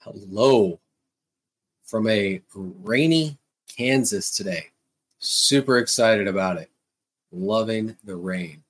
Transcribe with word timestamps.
Hello 0.00 0.78
from 1.84 2.06
a 2.06 2.40
rainy 2.54 3.36
Kansas 3.66 4.30
today. 4.30 4.66
Super 5.18 5.78
excited 5.78 6.28
about 6.28 6.56
it. 6.56 6.70
Loving 7.32 7.96
the 8.04 8.14
rain. 8.14 8.62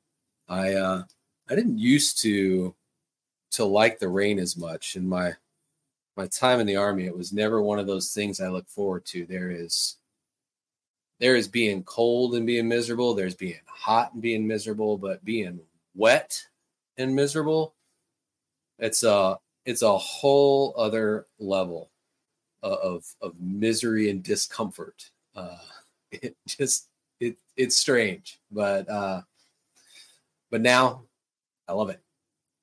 I 0.49 0.73
uh 0.73 1.03
I 1.51 1.55
didn't 1.55 1.79
used 1.79 2.23
to 2.23 2.75
to 3.51 3.65
like 3.67 3.99
the 3.99 4.09
rain 4.09 4.39
as 4.39 4.57
much 4.57 4.97
in 4.97 5.07
my 5.07 5.35
my 6.17 6.29
time 6.29 6.61
in 6.61 6.67
the 6.67 6.77
army. 6.77 7.05
It 7.05 7.17
was 7.17 7.31
never 7.31 7.61
one 7.61 7.79
of 7.79 7.87
those 7.87 8.15
things 8.15 8.41
I 8.41 8.49
look 8.49 8.67
forward 8.67 9.05
to. 9.07 9.27
There 9.27 9.51
is 9.51 9.99
there 11.19 11.37
is 11.37 11.47
being 11.47 11.83
cold 11.83 12.37
and 12.37 12.47
being 12.47 12.69
miserable, 12.69 13.13
there's 13.13 13.35
being 13.35 13.61
hot 13.67 14.15
and 14.15 14.23
being 14.23 14.47
miserable, 14.47 14.97
but 14.97 15.23
being 15.27 15.61
wet 15.95 16.43
and 16.97 17.15
miserable, 17.15 17.75
it's 18.79 19.03
a 19.03 19.39
it's 19.69 19.83
a 19.83 19.99
whole 19.99 20.73
other 20.79 21.27
level 21.39 21.91
of 22.63 23.05
of 23.21 23.35
misery 23.39 24.09
and 24.09 24.23
discomfort. 24.23 25.11
Uh, 25.37 25.59
it 26.11 26.35
just 26.47 26.89
it 27.21 27.37
it's 27.55 27.77
strange, 27.77 28.41
but 28.51 28.89
uh, 28.89 29.21
but 30.51 30.63
now 30.63 31.03
I 31.69 31.75
love 31.75 31.91
it. 31.91 32.01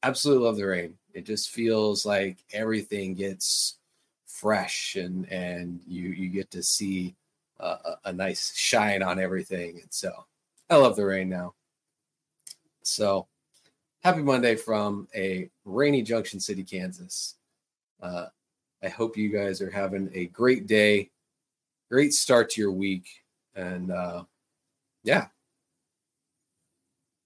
Absolutely 0.01 0.45
love 0.45 0.57
the 0.57 0.65
rain. 0.65 0.97
It 1.13 1.27
just 1.27 1.51
feels 1.51 2.07
like 2.07 2.39
everything 2.51 3.13
gets 3.13 3.77
fresh 4.25 4.95
and 4.95 5.31
and 5.31 5.81
you 5.85 6.09
you 6.09 6.29
get 6.29 6.49
to 6.51 6.63
see 6.63 7.15
a, 7.59 7.77
a 8.05 8.13
nice 8.13 8.51
shine 8.55 9.03
on 9.03 9.19
everything. 9.19 9.79
And 9.79 9.93
so 9.93 10.25
I 10.71 10.77
love 10.77 10.95
the 10.95 11.05
rain 11.05 11.29
now. 11.29 11.53
So 12.81 13.27
happy 14.05 14.21
Monday 14.21 14.55
from 14.55 15.07
a 15.15 15.49
rainy 15.65 16.03
Junction 16.03 16.39
City, 16.39 16.63
Kansas. 16.63 17.37
Uh, 17.99 18.27
I 18.83 18.87
hope 18.87 19.17
you 19.17 19.29
guys 19.29 19.63
are 19.63 19.71
having 19.71 20.11
a 20.13 20.27
great 20.27 20.67
day, 20.67 21.09
great 21.89 22.13
start 22.13 22.51
to 22.51 22.61
your 22.61 22.71
week, 22.71 23.07
and 23.55 23.91
uh, 23.91 24.25
yeah, 25.03 25.25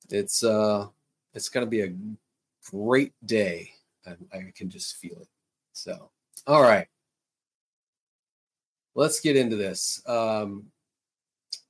it's 0.09 0.41
uh, 0.41 0.87
it's 1.33 1.49
gonna 1.49 1.65
be 1.65 1.81
a 1.81 1.93
great 2.71 3.11
day. 3.25 3.71
I, 4.07 4.11
I 4.33 4.53
can 4.55 4.69
just 4.69 4.95
feel 4.95 5.17
it. 5.19 5.27
So, 5.73 6.09
all 6.47 6.61
right, 6.61 6.87
let's 8.95 9.19
get 9.19 9.35
into 9.35 9.57
this. 9.57 10.01
Um, 10.07 10.67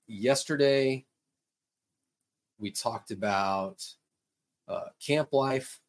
yesterday, 0.06 1.04
we 2.60 2.70
talked 2.70 3.10
about 3.10 3.84
uh, 4.70 4.90
camp 5.06 5.34
life 5.34 5.80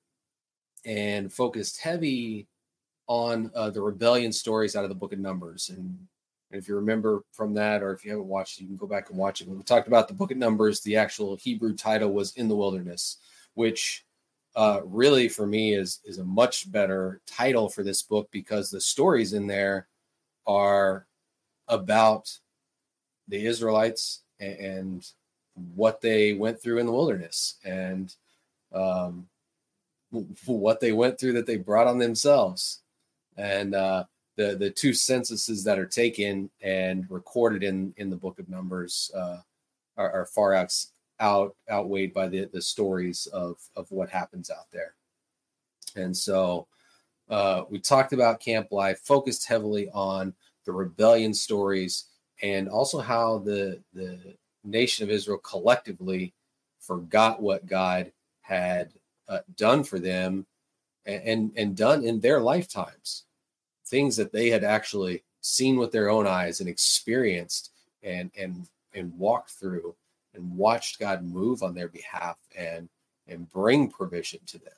and 0.84 1.32
focused 1.32 1.80
heavy 1.80 2.48
on 3.06 3.50
uh, 3.54 3.70
the 3.70 3.82
rebellion 3.82 4.32
stories 4.32 4.74
out 4.74 4.84
of 4.84 4.88
the 4.88 4.94
book 4.94 5.12
of 5.12 5.18
Numbers. 5.18 5.70
And, 5.70 5.98
if 6.52 6.66
you 6.66 6.74
remember 6.74 7.22
from 7.32 7.54
that, 7.54 7.82
or 7.82 7.92
if 7.92 8.04
you 8.04 8.10
haven't 8.10 8.26
watched 8.26 8.58
it, 8.58 8.62
you 8.62 8.68
can 8.68 8.76
go 8.76 8.86
back 8.86 9.10
and 9.10 9.18
watch 9.18 9.40
it. 9.40 9.48
We 9.48 9.62
talked 9.62 9.86
about 9.86 10.08
the 10.08 10.14
book 10.14 10.32
of 10.32 10.36
Numbers, 10.36 10.80
the 10.80 10.96
actual 10.96 11.36
Hebrew 11.36 11.76
title 11.76 12.12
was 12.12 12.32
In 12.36 12.48
the 12.48 12.56
Wilderness, 12.56 13.18
which 13.54 14.04
uh, 14.56 14.80
really 14.84 15.28
for 15.28 15.46
me 15.46 15.74
is 15.74 16.00
is 16.04 16.18
a 16.18 16.24
much 16.24 16.70
better 16.72 17.20
title 17.24 17.68
for 17.68 17.84
this 17.84 18.02
book 18.02 18.28
because 18.32 18.68
the 18.68 18.80
stories 18.80 19.32
in 19.32 19.46
there 19.46 19.86
are 20.46 21.06
about 21.68 22.36
the 23.28 23.46
Israelites 23.46 24.22
and, 24.40 24.58
and 24.58 25.06
what 25.76 26.00
they 26.00 26.32
went 26.32 26.60
through 26.60 26.78
in 26.78 26.86
the 26.86 26.92
wilderness 26.92 27.58
and 27.64 28.16
um, 28.72 29.26
what 30.46 30.80
they 30.80 30.92
went 30.92 31.18
through 31.18 31.32
that 31.34 31.46
they 31.46 31.56
brought 31.56 31.86
on 31.86 31.98
themselves, 31.98 32.80
and 33.36 33.74
uh, 33.74 34.04
the 34.36 34.56
the 34.56 34.70
two 34.70 34.92
censuses 34.92 35.64
that 35.64 35.78
are 35.78 35.86
taken 35.86 36.50
and 36.62 37.06
recorded 37.10 37.62
in 37.62 37.94
in 37.96 38.10
the 38.10 38.16
Book 38.16 38.38
of 38.38 38.48
Numbers 38.48 39.10
uh, 39.14 39.38
are, 39.96 40.10
are, 40.12 40.26
far 40.26 40.54
out, 40.54 40.74
out 41.20 41.54
outweighed 41.70 42.12
by 42.12 42.28
the 42.28 42.46
the 42.52 42.62
stories 42.62 43.26
of 43.26 43.56
of 43.76 43.90
what 43.90 44.10
happens 44.10 44.50
out 44.50 44.70
there, 44.72 44.94
and 45.96 46.16
so. 46.16 46.66
Uh, 47.28 47.62
we 47.70 47.78
talked 47.78 48.12
about 48.12 48.40
camp 48.40 48.72
life, 48.72 48.98
focused 49.04 49.46
heavily 49.46 49.88
on 49.90 50.34
the 50.64 50.72
rebellion 50.72 51.32
stories, 51.32 52.06
and 52.42 52.68
also 52.68 52.98
how 52.98 53.38
the 53.38 53.80
the 53.94 54.18
nation 54.64 55.04
of 55.04 55.10
Israel 55.10 55.38
collectively 55.38 56.34
forgot 56.80 57.40
what 57.40 57.66
God 57.66 58.10
had 58.40 58.92
uh, 59.28 59.40
done 59.56 59.84
for 59.84 59.98
them 59.98 60.46
and, 61.06 61.22
and, 61.22 61.52
and 61.56 61.76
done 61.76 62.04
in 62.04 62.20
their 62.20 62.40
lifetimes 62.40 63.24
things 63.86 64.16
that 64.16 64.32
they 64.32 64.48
had 64.48 64.64
actually 64.64 65.24
seen 65.40 65.76
with 65.76 65.90
their 65.90 66.08
own 66.08 66.26
eyes 66.26 66.60
and 66.60 66.68
experienced 66.68 67.72
and 68.02 68.30
and 68.38 68.68
and 68.94 69.12
walked 69.18 69.50
through 69.50 69.94
and 70.34 70.56
watched 70.56 71.00
God 71.00 71.24
move 71.24 71.62
on 71.62 71.74
their 71.74 71.88
behalf 71.88 72.38
and 72.56 72.88
and 73.26 73.50
bring 73.50 73.90
provision 73.90 74.40
to 74.46 74.58
them. 74.58 74.72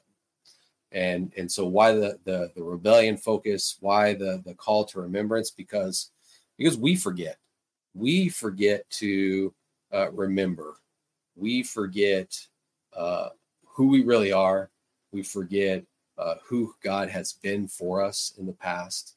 And 0.90 1.32
and 1.36 1.50
so 1.50 1.66
why 1.66 1.92
the 1.92 2.18
the, 2.24 2.50
the 2.54 2.62
rebellion 2.62 3.16
focus, 3.16 3.76
why 3.80 4.14
the 4.14 4.42
the 4.44 4.54
call 4.54 4.84
to 4.86 5.00
remembrance? 5.00 5.50
Because 5.50 6.10
because 6.58 6.76
we 6.76 6.96
forget. 6.96 7.38
We 7.94 8.28
forget 8.28 8.88
to 8.90 9.52
uh, 9.92 10.10
remember. 10.12 10.76
We 11.36 11.62
forget 11.62 12.38
uh, 12.96 13.30
who 13.72 13.88
we 13.88 14.02
really 14.02 14.32
are. 14.32 14.70
We 15.12 15.22
forget 15.22 15.84
uh, 16.18 16.34
who 16.44 16.74
God 16.82 17.08
has 17.08 17.32
been 17.32 17.68
for 17.68 18.02
us 18.02 18.34
in 18.38 18.46
the 18.46 18.52
past, 18.52 19.16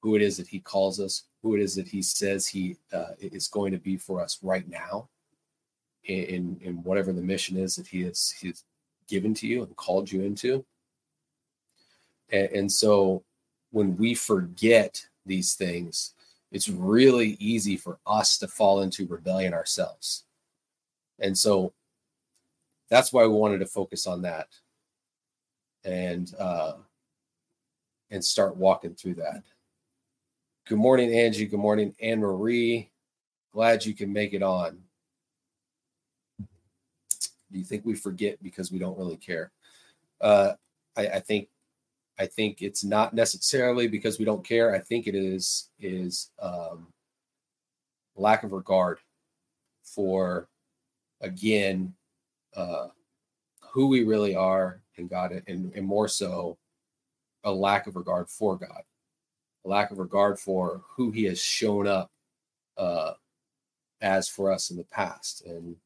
who 0.00 0.14
it 0.14 0.22
is 0.22 0.36
that 0.36 0.48
He 0.48 0.60
calls 0.60 1.00
us, 1.00 1.24
who 1.42 1.54
it 1.54 1.60
is 1.60 1.74
that 1.76 1.88
He 1.88 2.02
says 2.02 2.46
He 2.46 2.76
uh, 2.92 3.14
is 3.18 3.48
going 3.48 3.72
to 3.72 3.78
be 3.78 3.96
for 3.96 4.22
us 4.22 4.38
right 4.42 4.68
now, 4.68 5.08
in 6.04 6.58
in 6.60 6.82
whatever 6.82 7.12
the 7.12 7.22
mission 7.22 7.56
is 7.56 7.76
that 7.76 7.86
He 7.86 8.02
has 8.02 8.30
He's 8.30 8.64
given 9.08 9.34
to 9.34 9.46
you 9.46 9.62
and 9.62 9.74
called 9.76 10.10
you 10.10 10.22
into. 10.22 10.64
And, 12.30 12.48
and 12.50 12.72
so, 12.72 13.24
when 13.70 13.96
we 13.96 14.14
forget 14.14 15.06
these 15.26 15.54
things, 15.54 16.14
it's 16.50 16.68
really 16.68 17.36
easy 17.38 17.76
for 17.76 17.98
us 18.06 18.38
to 18.38 18.48
fall 18.48 18.80
into 18.82 19.06
rebellion 19.06 19.52
ourselves. 19.52 20.24
And 21.18 21.36
so 21.36 21.74
that's 22.90 23.12
why 23.12 23.22
we 23.26 23.34
wanted 23.34 23.58
to 23.58 23.66
focus 23.66 24.06
on 24.06 24.22
that 24.22 24.48
and 25.84 26.34
uh, 26.38 26.74
and 28.10 28.24
start 28.24 28.56
walking 28.56 28.94
through 28.94 29.14
that. 29.14 29.42
Good 30.66 30.78
morning, 30.78 31.12
Angie. 31.14 31.46
Good 31.46 31.60
morning, 31.60 31.94
Anne 32.00 32.20
Marie. 32.20 32.90
Glad 33.52 33.84
you 33.84 33.94
can 33.94 34.12
make 34.12 34.34
it 34.34 34.42
on. 34.42 34.78
Do 37.50 37.58
you 37.58 37.64
think 37.64 37.84
we 37.84 37.94
forget 37.94 38.42
because 38.42 38.70
we 38.70 38.78
don't 38.78 38.98
really 38.98 39.16
care? 39.16 39.50
Uh, 40.20 40.52
I, 40.96 41.06
I 41.08 41.20
think 41.20 41.48
I 42.18 42.26
think 42.26 42.60
it's 42.60 42.84
not 42.84 43.14
necessarily 43.14 43.86
because 43.86 44.18
we 44.18 44.24
don't 44.24 44.44
care. 44.44 44.74
I 44.74 44.80
think 44.80 45.06
it 45.06 45.14
is 45.14 45.70
is 45.78 46.30
um, 46.40 46.88
lack 48.16 48.42
of 48.42 48.52
regard 48.52 48.98
for 49.82 50.48
again 51.20 51.94
uh, 52.56 52.88
who 53.72 53.88
we 53.88 54.04
really 54.04 54.34
are 54.34 54.80
in 54.96 55.08
God, 55.08 55.42
and, 55.46 55.72
and 55.74 55.86
more 55.86 56.08
so, 56.08 56.58
a 57.44 57.52
lack 57.52 57.86
of 57.86 57.96
regard 57.96 58.28
for 58.28 58.56
God, 58.56 58.82
a 59.64 59.68
lack 59.68 59.90
of 59.90 59.98
regard 59.98 60.38
for 60.38 60.82
who 60.96 61.10
He 61.10 61.24
has 61.24 61.40
shown 61.40 61.86
up 61.86 62.10
uh, 62.76 63.12
as 64.00 64.28
for 64.28 64.52
us 64.52 64.70
in 64.70 64.76
the 64.76 64.84
past, 64.84 65.44
and 65.46 65.76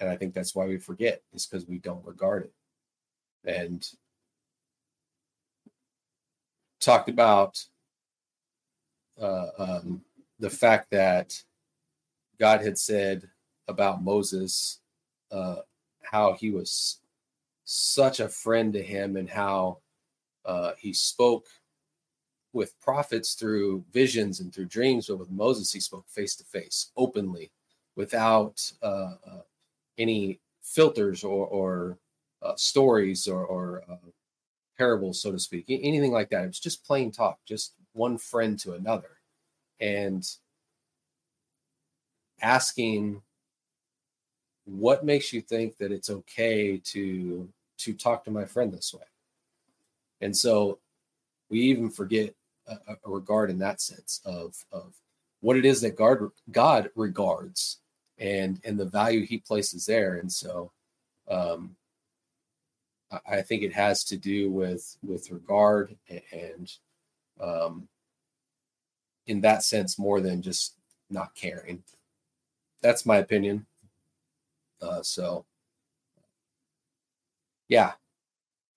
and 0.00 0.10
I 0.10 0.16
think 0.16 0.34
that's 0.34 0.54
why 0.54 0.66
we 0.66 0.78
forget 0.78 1.22
is 1.32 1.46
because 1.46 1.66
we 1.66 1.78
don't 1.78 2.04
regard 2.04 2.44
it, 2.44 2.52
and 3.44 3.86
talked 6.80 7.08
about 7.08 7.64
uh, 9.20 9.46
um, 9.58 10.02
the 10.38 10.50
fact 10.50 10.90
that 10.90 11.34
God 12.38 12.62
had 12.62 12.78
said 12.78 13.28
about 13.68 14.02
Moses 14.02 14.80
uh, 15.30 15.56
how 16.02 16.34
he 16.34 16.50
was 16.50 17.00
such 17.64 18.20
a 18.20 18.28
friend 18.28 18.72
to 18.72 18.82
him 18.82 19.16
and 19.16 19.28
how 19.28 19.78
uh, 20.44 20.72
he 20.78 20.92
spoke 20.92 21.46
with 22.52 22.78
prophets 22.80 23.34
through 23.34 23.84
visions 23.92 24.40
and 24.40 24.54
through 24.54 24.66
dreams, 24.66 25.08
but 25.08 25.18
with 25.18 25.30
Moses, 25.30 25.72
he 25.72 25.80
spoke 25.80 26.08
face 26.08 26.36
to 26.36 26.44
face, 26.44 26.92
openly, 26.96 27.50
without 27.96 28.72
uh, 28.82 29.14
uh, 29.26 29.42
any 29.98 30.40
filters 30.62 31.24
or, 31.24 31.46
or 31.46 31.98
uh, 32.42 32.54
stories 32.56 33.26
or, 33.26 33.44
or 33.44 33.82
uh, 33.90 33.96
parables, 34.78 35.20
so 35.20 35.32
to 35.32 35.38
speak, 35.38 35.64
anything 35.68 36.12
like 36.12 36.30
that. 36.30 36.44
It 36.44 36.48
was 36.48 36.60
just 36.60 36.84
plain 36.84 37.10
talk, 37.10 37.38
just 37.44 37.74
one 37.92 38.18
friend 38.18 38.58
to 38.60 38.74
another. 38.74 39.18
And 39.80 40.24
asking 42.40 43.22
what 44.64 45.04
makes 45.04 45.32
you 45.32 45.40
think 45.40 45.76
that 45.78 45.92
it's 45.92 46.10
okay 46.10 46.78
to 46.78 47.48
to 47.78 47.92
talk 47.92 48.24
to 48.24 48.30
my 48.30 48.44
friend 48.44 48.72
this 48.72 48.94
way 48.94 49.04
and 50.20 50.36
so 50.36 50.78
we 51.50 51.60
even 51.60 51.90
forget 51.90 52.34
a, 52.66 52.76
a 53.04 53.10
regard 53.10 53.50
in 53.50 53.58
that 53.58 53.80
sense 53.80 54.20
of 54.24 54.64
of 54.72 54.94
what 55.40 55.56
it 55.56 55.64
is 55.64 55.80
that 55.82 55.96
God 55.96 56.30
God 56.50 56.90
regards 56.94 57.78
and 58.18 58.60
and 58.64 58.78
the 58.78 58.84
value 58.84 59.26
He 59.26 59.38
places 59.38 59.86
there. 59.86 60.14
And 60.14 60.30
so, 60.32 60.72
um, 61.28 61.76
I, 63.26 63.42
think 63.42 63.62
it 63.62 63.72
has 63.72 64.04
to 64.04 64.16
do 64.16 64.50
with 64.50 64.96
with 65.02 65.30
regard 65.30 65.96
and 66.32 66.70
um, 67.40 67.88
in 69.26 69.40
that 69.42 69.62
sense 69.62 69.98
more 69.98 70.20
than 70.20 70.42
just 70.42 70.74
not 71.10 71.34
caring. 71.34 71.82
That's 72.82 73.06
my 73.06 73.18
opinion. 73.18 73.66
Uh, 74.84 75.02
so, 75.02 75.44
yeah. 77.68 77.92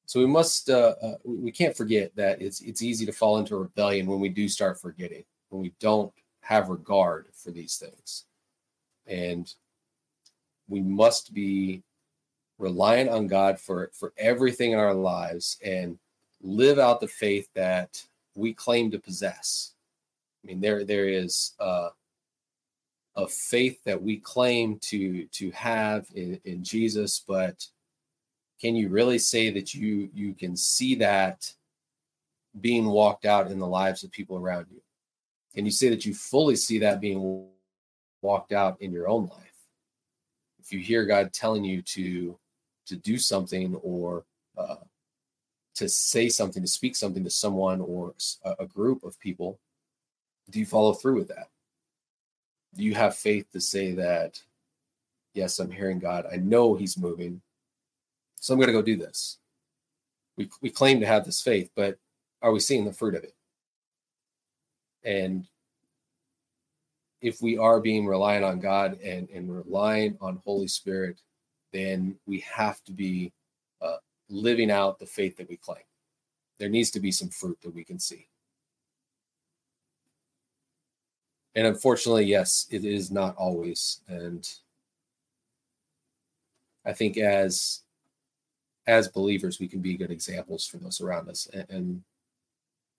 So 0.05 0.21
we 0.21 0.25
must 0.25 0.69
uh, 0.69 0.95
uh, 1.01 1.15
we 1.25 1.51
can't 1.51 1.75
forget 1.75 2.15
that 2.15 2.41
it's 2.41 2.61
it's 2.61 2.81
easy 2.81 3.05
to 3.05 3.11
fall 3.11 3.37
into 3.39 3.57
rebellion 3.57 4.07
when 4.07 4.21
we 4.21 4.29
do 4.29 4.47
start 4.47 4.79
forgetting 4.79 5.25
when 5.49 5.61
we 5.61 5.73
don't 5.81 6.13
have 6.39 6.69
regard 6.69 7.27
for 7.33 7.51
these 7.51 7.75
things, 7.75 8.23
and 9.05 9.53
we 10.69 10.79
must 10.81 11.33
be 11.33 11.83
reliant 12.57 13.09
on 13.09 13.27
God 13.27 13.59
for 13.59 13.91
for 13.93 14.13
everything 14.17 14.71
in 14.71 14.79
our 14.79 14.93
lives 14.93 15.57
and 15.63 15.99
live 16.41 16.79
out 16.79 17.01
the 17.01 17.07
faith 17.07 17.49
that 17.53 18.01
we 18.33 18.53
claim 18.53 18.89
to 18.91 18.99
possess. 18.99 19.73
I 20.41 20.47
mean, 20.47 20.61
there 20.61 20.85
there 20.85 21.09
is 21.09 21.53
uh, 21.59 21.89
a 23.17 23.27
faith 23.27 23.83
that 23.83 24.01
we 24.01 24.17
claim 24.17 24.77
to 24.79 25.25
to 25.25 25.51
have 25.51 26.07
in, 26.13 26.39
in 26.45 26.63
Jesus, 26.63 27.23
but 27.27 27.65
can 28.61 28.75
you 28.75 28.89
really 28.89 29.17
say 29.17 29.49
that 29.49 29.73
you 29.73 30.09
you 30.13 30.33
can 30.33 30.55
see 30.55 30.95
that 30.95 31.51
being 32.61 32.85
walked 32.85 33.25
out 33.25 33.51
in 33.51 33.59
the 33.59 33.67
lives 33.67 34.03
of 34.03 34.11
people 34.11 34.37
around 34.37 34.67
you? 34.71 34.81
Can 35.55 35.65
you 35.65 35.71
say 35.71 35.89
that 35.89 36.05
you 36.05 36.13
fully 36.13 36.55
see 36.55 36.77
that 36.79 37.01
being 37.01 37.47
walked 38.21 38.51
out 38.51 38.79
in 38.81 38.91
your 38.91 39.09
own 39.09 39.25
life? 39.25 39.43
If 40.59 40.71
you 40.71 40.79
hear 40.79 41.03
God 41.05 41.33
telling 41.33 41.63
you 41.63 41.81
to 41.81 42.37
to 42.85 42.95
do 42.95 43.17
something 43.17 43.75
or 43.81 44.25
uh, 44.55 44.75
to 45.75 45.89
say 45.89 46.29
something, 46.29 46.61
to 46.61 46.67
speak 46.67 46.95
something 46.95 47.23
to 47.23 47.29
someone 47.31 47.81
or 47.81 48.13
a, 48.43 48.55
a 48.59 48.65
group 48.67 49.03
of 49.03 49.19
people, 49.19 49.59
do 50.51 50.59
you 50.59 50.65
follow 50.65 50.93
through 50.93 51.15
with 51.15 51.27
that? 51.29 51.49
Do 52.75 52.83
you 52.83 52.93
have 52.95 53.15
faith 53.15 53.51
to 53.51 53.61
say 53.61 53.93
that, 53.93 54.41
yes, 55.33 55.59
I'm 55.59 55.71
hearing 55.71 55.99
God. 55.99 56.25
I 56.31 56.37
know 56.37 56.75
He's 56.75 56.97
moving. 56.97 57.41
So 58.39 58.53
I'm 58.53 58.59
going 58.59 58.67
to 58.67 58.73
go 58.73 58.81
do 58.81 58.97
this. 58.97 59.39
We, 60.37 60.49
we 60.61 60.69
claim 60.69 60.99
to 60.99 61.07
have 61.07 61.25
this 61.25 61.41
faith, 61.41 61.71
but 61.75 61.97
are 62.41 62.51
we 62.51 62.59
seeing 62.59 62.85
the 62.85 62.93
fruit 62.93 63.15
of 63.15 63.23
it? 63.23 63.33
And 65.03 65.47
if 67.21 67.41
we 67.41 67.57
are 67.57 67.79
being 67.79 68.05
reliant 68.05 68.45
on 68.45 68.59
God 68.59 68.99
and, 69.01 69.27
and 69.29 69.53
relying 69.53 70.17
on 70.21 70.41
Holy 70.45 70.67
Spirit, 70.67 71.21
then 71.73 72.15
we 72.27 72.39
have 72.41 72.83
to 72.83 72.91
be 72.91 73.33
uh, 73.81 73.97
living 74.29 74.69
out 74.69 74.99
the 74.99 75.05
faith 75.05 75.37
that 75.37 75.49
we 75.49 75.57
claim. 75.57 75.83
There 76.59 76.69
needs 76.69 76.91
to 76.91 76.99
be 76.99 77.11
some 77.11 77.29
fruit 77.29 77.57
that 77.61 77.73
we 77.73 77.83
can 77.83 77.99
see. 77.99 78.27
And 81.57 81.65
unfortunately, 81.65 82.25
yes, 82.25 82.67
it 82.69 82.85
is 82.85 83.09
not 83.09 83.35
always. 83.35 84.01
And 84.07 84.47
I 86.85 86.93
think 86.93 87.17
as 87.17 87.81
as 88.85 89.07
believers, 89.07 89.59
we 89.59 89.67
can 89.67 89.81
be 89.81 89.97
good 89.97 90.11
examples 90.11 90.67
for 90.67 90.77
those 90.77 91.01
around 91.01 91.27
us 91.29 91.49
and, 91.51 91.65
and, 91.69 92.03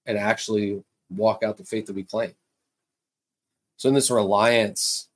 and 0.06 0.18
actually 0.18 0.82
walk 1.08 1.42
out 1.44 1.56
the 1.56 1.64
faith 1.64 1.86
that 1.86 1.94
we 1.94 2.02
claim. 2.02 2.34
So 3.76 3.88
in 3.88 3.94
this 3.94 4.10
reliance 4.10 5.08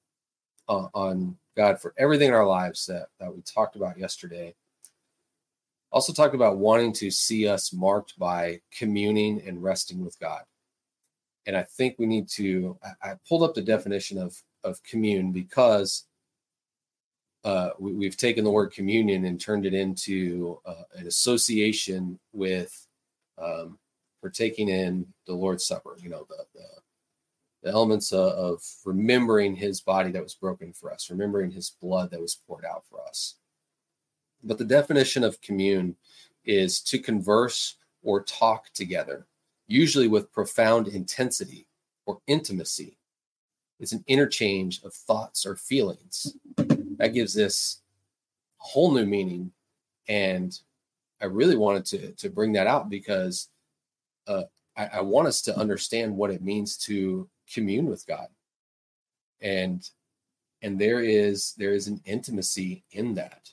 uh, 0.68 0.86
on 0.94 1.36
God 1.56 1.80
for 1.80 1.92
everything 1.98 2.28
in 2.28 2.34
our 2.34 2.46
lives 2.46 2.86
that, 2.86 3.08
that 3.18 3.34
we 3.34 3.42
talked 3.42 3.74
about 3.74 3.98
yesterday, 3.98 4.54
also 5.90 6.12
talked 6.12 6.36
about 6.36 6.58
wanting 6.58 6.92
to 6.94 7.10
see 7.10 7.48
us 7.48 7.72
marked 7.72 8.16
by 8.20 8.60
communing 8.70 9.42
and 9.46 9.62
resting 9.62 10.02
with 10.02 10.18
God. 10.20 10.42
And 11.46 11.56
I 11.56 11.62
think 11.62 11.96
we 11.98 12.06
need 12.06 12.28
to, 12.30 12.78
I, 13.02 13.10
I 13.10 13.14
pulled 13.28 13.42
up 13.42 13.54
the 13.54 13.62
definition 13.62 14.18
of, 14.18 14.36
of 14.64 14.82
commune 14.84 15.32
because 15.32 16.04
uh, 17.44 17.70
we, 17.78 18.04
have 18.04 18.16
taken 18.16 18.44
the 18.44 18.50
word 18.50 18.72
communion 18.72 19.24
and 19.24 19.40
turned 19.40 19.66
it 19.66 19.74
into 19.74 20.60
uh, 20.64 20.84
an 20.94 21.06
association 21.06 22.18
with 22.32 22.86
um, 23.38 23.78
partaking 24.20 24.68
in 24.68 25.06
the 25.26 25.32
Lord's 25.32 25.66
Supper. 25.66 25.96
You 26.00 26.10
know, 26.10 26.26
the, 26.28 26.44
the, 26.54 26.68
the 27.64 27.70
elements 27.70 28.12
of, 28.12 28.32
of 28.32 28.62
remembering 28.84 29.56
His 29.56 29.80
body 29.80 30.12
that 30.12 30.22
was 30.22 30.34
broken 30.34 30.72
for 30.72 30.92
us, 30.92 31.10
remembering 31.10 31.50
His 31.50 31.70
blood 31.70 32.12
that 32.12 32.20
was 32.20 32.40
poured 32.46 32.64
out 32.64 32.84
for 32.88 33.00
us. 33.08 33.34
But 34.44 34.58
the 34.58 34.64
definition 34.64 35.24
of 35.24 35.40
commune 35.40 35.96
is 36.44 36.80
to 36.82 36.98
converse 36.98 37.76
or 38.02 38.22
talk 38.22 38.72
together, 38.72 39.26
usually 39.72 40.06
with 40.06 40.32
profound 40.32 40.86
intensity 40.86 41.66
or 42.06 42.20
intimacy. 42.26 42.98
It's 43.80 43.92
an 43.92 44.04
interchange 44.06 44.82
of 44.84 44.92
thoughts 44.92 45.46
or 45.46 45.56
feelings 45.56 46.36
that 46.98 47.14
gives 47.14 47.34
this 47.34 47.80
a 48.60 48.64
whole 48.64 48.92
new 48.92 49.06
meaning. 49.06 49.50
And 50.08 50.56
I 51.20 51.26
really 51.26 51.56
wanted 51.56 51.84
to 51.86 52.12
to 52.12 52.30
bring 52.30 52.52
that 52.52 52.66
out 52.66 52.90
because 52.90 53.48
uh, 54.28 54.44
I, 54.76 54.86
I 54.94 55.00
want 55.00 55.28
us 55.28 55.40
to 55.42 55.56
understand 55.56 56.16
what 56.16 56.30
it 56.30 56.42
means 56.42 56.76
to 56.88 57.28
commune 57.52 57.86
with 57.86 58.06
God. 58.06 58.28
And 59.40 59.88
and 60.60 60.78
there 60.78 61.00
is 61.00 61.54
there 61.56 61.72
is 61.72 61.88
an 61.88 62.00
intimacy 62.04 62.84
in 62.92 63.14
that. 63.14 63.50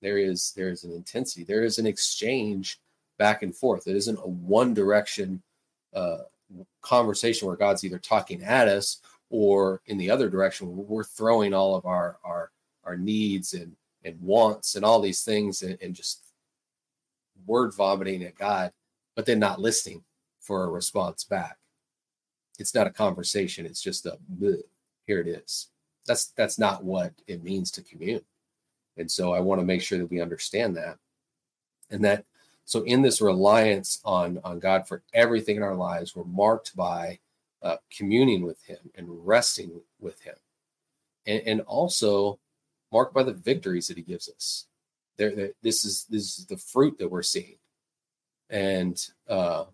There 0.00 0.18
is 0.18 0.52
there 0.56 0.70
is 0.70 0.84
an 0.84 0.92
intensity. 0.92 1.44
There 1.44 1.62
is 1.62 1.78
an 1.78 1.86
exchange 1.86 2.80
back 3.18 3.42
and 3.42 3.54
forth. 3.54 3.86
It 3.86 3.96
isn't 3.96 4.18
a 4.18 4.28
one 4.28 4.74
direction 4.74 5.42
uh, 5.94 6.18
conversation 6.80 7.46
where 7.46 7.56
God's 7.56 7.84
either 7.84 7.98
talking 7.98 8.42
at 8.42 8.68
us 8.68 9.00
or 9.30 9.82
in 9.86 9.98
the 9.98 10.10
other 10.10 10.30
direction 10.30 10.68
we're 10.88 11.04
throwing 11.04 11.52
all 11.52 11.74
of 11.74 11.84
our 11.84 12.18
our 12.24 12.50
our 12.84 12.96
needs 12.96 13.52
and 13.52 13.76
and 14.04 14.20
wants 14.20 14.74
and 14.74 14.84
all 14.84 15.00
these 15.00 15.22
things 15.22 15.62
and, 15.62 15.76
and 15.82 15.94
just 15.94 16.22
word 17.46 17.74
vomiting 17.74 18.22
at 18.22 18.36
God, 18.36 18.72
but 19.16 19.26
then 19.26 19.38
not 19.38 19.60
listening 19.60 20.02
for 20.40 20.64
a 20.64 20.70
response 20.70 21.24
back. 21.24 21.56
It's 22.58 22.74
not 22.74 22.86
a 22.86 22.90
conversation. 22.90 23.66
It's 23.66 23.82
just 23.82 24.06
a 24.06 24.18
here 25.06 25.20
it 25.20 25.28
is. 25.28 25.68
That's 26.06 26.26
that's 26.36 26.58
not 26.58 26.84
what 26.84 27.12
it 27.26 27.42
means 27.42 27.70
to 27.72 27.82
commune. 27.82 28.22
And 28.96 29.10
so 29.10 29.32
I 29.32 29.40
want 29.40 29.60
to 29.60 29.64
make 29.66 29.82
sure 29.82 29.98
that 29.98 30.10
we 30.10 30.20
understand 30.20 30.76
that. 30.76 30.98
And 31.90 32.04
that 32.04 32.24
so 32.68 32.82
in 32.82 33.00
this 33.00 33.22
reliance 33.22 33.98
on 34.04 34.40
on 34.44 34.58
God 34.58 34.86
for 34.86 35.02
everything 35.14 35.56
in 35.56 35.62
our 35.62 35.74
lives, 35.74 36.14
we're 36.14 36.24
marked 36.24 36.76
by 36.76 37.18
uh, 37.62 37.76
communing 37.90 38.44
with 38.44 38.62
Him 38.62 38.76
and 38.94 39.06
resting 39.26 39.80
with 39.98 40.20
Him, 40.20 40.34
and, 41.24 41.40
and 41.46 41.60
also 41.62 42.38
marked 42.92 43.14
by 43.14 43.22
the 43.22 43.32
victories 43.32 43.88
that 43.88 43.96
he 43.96 44.02
gives 44.02 44.28
us. 44.28 44.66
There, 45.16 45.48
this 45.62 45.86
is 45.86 46.04
this 46.10 46.38
is 46.38 46.44
the 46.44 46.58
fruit 46.58 46.98
that 46.98 47.08
we're 47.08 47.22
seeing, 47.22 47.56
and 48.50 49.02
uh, 49.30 49.64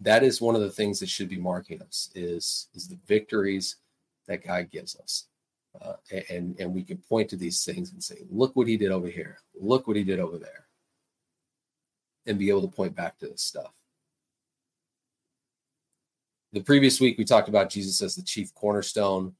that 0.00 0.24
is 0.24 0.40
one 0.40 0.56
of 0.56 0.62
the 0.62 0.70
things 0.70 0.98
that 0.98 1.10
should 1.10 1.28
be 1.28 1.38
marking 1.38 1.80
us 1.80 2.10
is 2.16 2.66
is 2.74 2.88
the 2.88 2.98
victories 3.06 3.76
that 4.26 4.44
God 4.44 4.68
gives 4.72 4.96
us, 4.96 5.28
uh, 5.80 5.94
and 6.30 6.58
and 6.60 6.72
we 6.72 6.82
can 6.82 6.98
point 6.98 7.30
to 7.30 7.36
these 7.36 7.64
things 7.64 7.92
and 7.92 8.02
say, 8.02 8.18
look 8.30 8.54
what 8.54 8.68
He 8.68 8.76
did 8.76 8.92
over 8.92 9.08
here, 9.08 9.38
look 9.58 9.86
what 9.86 9.96
He 9.96 10.04
did 10.04 10.20
over 10.20 10.38
there, 10.38 10.66
and 12.26 12.38
be 12.38 12.50
able 12.50 12.62
to 12.62 12.76
point 12.76 12.94
back 12.94 13.18
to 13.18 13.26
this 13.26 13.42
stuff. 13.42 13.72
The 16.52 16.60
previous 16.60 17.00
week 17.00 17.16
we 17.16 17.24
talked 17.24 17.48
about 17.48 17.70
Jesus 17.70 18.02
as 18.02 18.14
the 18.14 18.22
chief 18.22 18.54
cornerstone. 18.54 19.34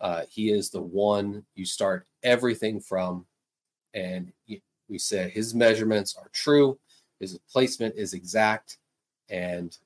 Uh, 0.00 0.22
he 0.30 0.50
is 0.50 0.70
the 0.70 0.80
one 0.80 1.44
you 1.54 1.66
start 1.66 2.06
everything 2.22 2.80
from. 2.80 3.26
And 3.92 4.32
we 4.88 4.98
said 4.98 5.30
his 5.30 5.54
measurements 5.54 6.16
are 6.16 6.28
true, 6.32 6.78
his 7.18 7.38
placement 7.50 7.94
is 7.96 8.12
exact, 8.12 8.78
and 9.28 9.76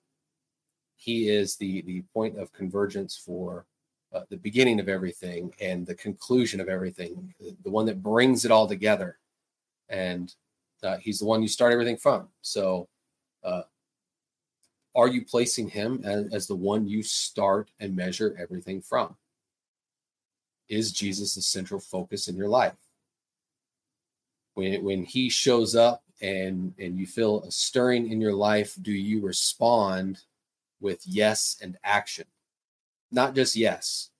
he 0.97 1.28
is 1.28 1.56
the, 1.56 1.82
the 1.82 2.02
point 2.12 2.38
of 2.38 2.52
convergence 2.52 3.16
for 3.16 3.66
uh, 4.12 4.23
the 4.29 4.37
beginning 4.37 4.81
of 4.81 4.88
everything 4.88 5.52
and 5.61 5.87
the 5.87 5.95
conclusion 5.95 6.61
of 6.61 6.69
everything, 6.69 7.33
the 7.62 7.71
one 7.71 7.87
that 7.87 8.02
brings 8.02 8.45
it 8.45 8.50
all 8.50 8.67
together. 8.67 9.19
And 9.88 10.35
uh, 10.83 10.97
he's 10.97 11.19
the 11.19 11.26
one 11.26 11.43
you 11.43 11.49
start 11.49 11.73
everything 11.73 11.97
from. 11.97 12.29
So, 12.43 12.88
uh, 13.45 13.62
are 14.95 15.09
you 15.09 15.25
placing 15.25 15.69
him 15.69 16.02
as, 16.05 16.33
as, 16.33 16.47
the 16.47 16.57
one 16.57 16.87
you 16.87 17.02
start 17.02 17.71
and 17.79 17.95
measure 17.95 18.37
everything 18.40 18.83
from? 18.83 19.17
is 20.71 20.93
Jesus 20.93 21.35
the 21.35 21.43
central 21.43 21.81
focus 21.81 22.29
in 22.29 22.37
your 22.37 22.49
life? 22.49 22.76
When, 24.55 24.83
when 24.85 25.05
he 25.05 25.29
shows 25.29 25.75
up 25.75 26.02
and 26.23 26.73
and 26.79 26.99
you 26.99 27.07
feel 27.07 27.43
a 27.43 27.50
stirring 27.50 28.11
in 28.11 28.21
your 28.21 28.33
life, 28.33 28.76
do 28.81 28.93
you 28.93 29.21
respond 29.21 30.21
with 30.81 31.02
yes 31.05 31.59
and 31.61 31.76
action? 31.85 32.25
Not 33.12 33.35
just 33.35 33.57
yes, 33.57 34.11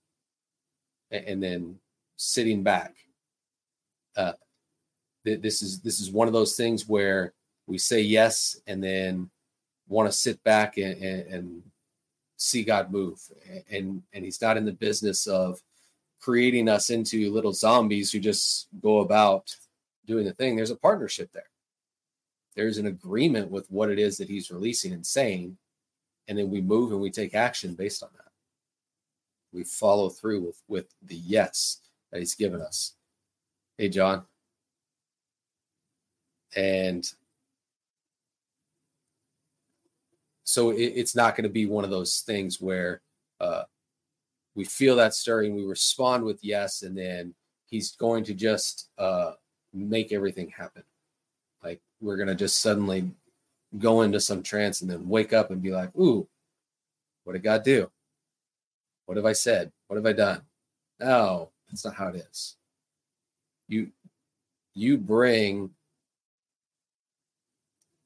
and, 1.11 1.43
then 1.43 1.77
sitting 2.17 2.63
back. 2.63 2.95
Uh, 4.17 4.33
th- 5.25 5.41
this 5.41 5.63
is 5.63 5.81
this 5.81 6.01
is 6.01 6.11
one 6.11 6.27
of 6.27 6.35
those 6.35 6.57
things 6.57 6.89
where 6.89 7.33
we 7.67 7.79
say 7.79 8.01
yes 8.01 8.61
and 8.67 8.83
then 8.83 9.31
want 9.89 10.11
to 10.11 10.17
sit 10.17 10.43
back 10.43 10.77
and, 10.77 11.01
and, 11.03 11.33
and 11.33 11.63
see 12.37 12.65
God 12.65 12.91
move. 12.91 13.21
And 13.71 14.03
and 14.13 14.25
He's 14.25 14.43
not 14.43 14.57
in 14.57 14.65
the 14.65 14.73
business 14.73 15.27
of 15.27 15.61
creating 16.21 16.69
us 16.69 16.91
into 16.91 17.33
little 17.33 17.53
zombies 17.53 18.13
who 18.13 18.21
just 18.21 18.69
go 18.83 18.99
about 18.99 19.55
doing 20.07 20.25
the 20.25 20.35
thing. 20.35 20.57
There's 20.57 20.71
a 20.71 20.77
partnership 20.77 21.31
there. 21.33 21.45
There's 22.57 22.79
an 22.79 22.87
agreement 22.87 23.51
with 23.51 23.71
what 23.71 23.91
it 23.91 23.99
is 23.99 24.19
that 24.19 24.29
he's 24.29 24.51
releasing 24.51 24.93
and 24.93 25.07
saying, 25.07 25.57
and 26.29 26.37
then 26.37 26.51
we 26.51 26.61
move 26.61 26.93
and 26.93 27.01
we 27.01 27.11
take 27.11 27.35
action 27.35 27.75
based 27.75 28.03
on 28.03 28.11
that. 28.17 28.20
We 29.53 29.65
follow 29.65 30.09
through 30.09 30.47
with 30.47 30.63
with 30.69 30.87
the 31.03 31.17
yes 31.17 31.81
that 32.11 32.21
he's 32.21 32.35
given 32.35 32.61
us. 32.61 32.95
Hey, 33.79 33.89
John. 33.89 34.25
And 36.57 37.11
so 40.45 40.71
it, 40.71 40.83
it's 40.97 41.15
not 41.15 41.37
going 41.37 41.45
to 41.45 41.49
be 41.49 41.67
one 41.67 41.85
of 41.85 41.91
those 41.91 42.21
things 42.21 42.61
where 42.61 43.03
uh, 43.41 43.63
we 44.55 44.65
feel 44.65 44.97
that 44.97 45.15
stirring, 45.15 45.55
we 45.55 45.65
respond 45.65 46.25
with 46.25 46.41
yes, 46.43 46.83
and 46.83 46.97
then 46.97 47.35
he's 47.67 47.93
going 47.93 48.25
to 48.25 48.35
just 48.35 48.89
uh, 48.99 49.33
make 49.73 50.13
everything 50.13 50.51
happen. 50.51 50.83
Like 51.63 51.81
we're 52.01 52.17
going 52.17 52.29
to 52.29 52.35
just 52.35 52.61
suddenly 52.61 53.11
go 53.79 54.03
into 54.03 54.21
some 54.21 54.43
trance 54.43 54.81
and 54.81 54.91
then 54.91 55.09
wake 55.09 55.33
up 55.33 55.51
and 55.51 55.63
be 55.63 55.71
like, 55.71 55.95
ooh, 55.97 56.29
what 57.25 57.35
did 57.35 57.45
God 57.45 57.63
do? 57.63 57.91
What 59.11 59.17
have 59.17 59.27
I 59.27 59.33
said? 59.33 59.73
What 59.89 59.97
have 59.97 60.07
I 60.07 60.13
done? 60.13 60.43
No, 61.01 61.51
that's 61.69 61.85
not 61.85 61.97
how 61.97 62.11
it 62.11 62.25
is. 62.31 62.55
You 63.67 63.91
you 64.73 64.99
bring 64.99 65.71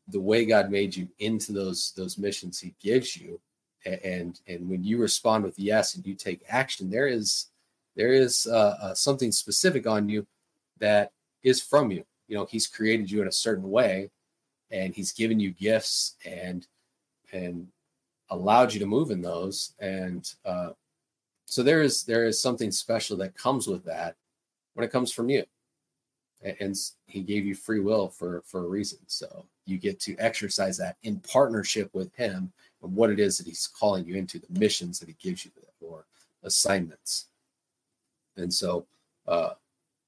the 0.08 0.22
way 0.22 0.46
God 0.46 0.70
made 0.70 0.96
you 0.96 1.06
into 1.18 1.52
those 1.52 1.92
those 1.94 2.16
missions 2.16 2.58
He 2.58 2.74
gives 2.80 3.18
you, 3.18 3.38
and 3.84 4.40
and 4.48 4.66
when 4.66 4.82
you 4.82 4.96
respond 4.96 5.44
with 5.44 5.58
yes 5.58 5.94
and 5.94 6.06
you 6.06 6.14
take 6.14 6.40
action, 6.48 6.88
there 6.88 7.06
is 7.06 7.48
there 7.96 8.14
is 8.14 8.46
uh, 8.46 8.74
uh, 8.80 8.94
something 8.94 9.30
specific 9.30 9.86
on 9.86 10.08
you 10.08 10.26
that 10.78 11.12
is 11.42 11.60
from 11.60 11.90
you. 11.90 12.02
You 12.28 12.38
know, 12.38 12.46
He's 12.46 12.66
created 12.66 13.10
you 13.10 13.20
in 13.20 13.28
a 13.28 13.32
certain 13.32 13.70
way, 13.70 14.08
and 14.70 14.94
He's 14.94 15.12
given 15.12 15.38
you 15.38 15.50
gifts 15.50 16.16
and 16.24 16.66
and 17.30 17.68
allowed 18.30 18.72
you 18.72 18.80
to 18.80 18.86
move 18.86 19.10
in 19.10 19.20
those, 19.20 19.74
and 19.78 20.34
uh, 20.46 20.70
so 21.54 21.62
there 21.62 21.82
is 21.82 22.02
there 22.02 22.24
is 22.24 22.42
something 22.42 22.72
special 22.72 23.16
that 23.18 23.36
comes 23.36 23.68
with 23.68 23.84
that 23.84 24.16
when 24.74 24.84
it 24.84 24.90
comes 24.90 25.12
from 25.12 25.28
you, 25.30 25.44
and, 26.42 26.76
He 27.06 27.20
gave 27.20 27.46
you 27.46 27.54
free 27.54 27.78
will 27.78 28.08
for 28.08 28.42
for 28.44 28.64
a 28.64 28.68
reason. 28.68 28.98
So 29.06 29.46
you 29.64 29.78
get 29.78 30.00
to 30.00 30.16
exercise 30.18 30.76
that 30.78 30.96
in 31.04 31.20
partnership 31.20 31.90
with 31.94 32.12
him 32.16 32.52
and 32.82 32.96
what 32.96 33.08
it 33.08 33.20
is 33.20 33.38
that 33.38 33.46
he's 33.46 33.68
calling 33.68 34.04
you 34.04 34.16
into, 34.16 34.40
the 34.40 34.58
missions 34.58 34.98
that 34.98 35.08
he 35.08 35.14
gives 35.20 35.44
you 35.44 35.52
or 35.80 36.06
assignments. 36.42 37.26
And 38.36 38.52
so 38.52 38.86
uh, 39.28 39.50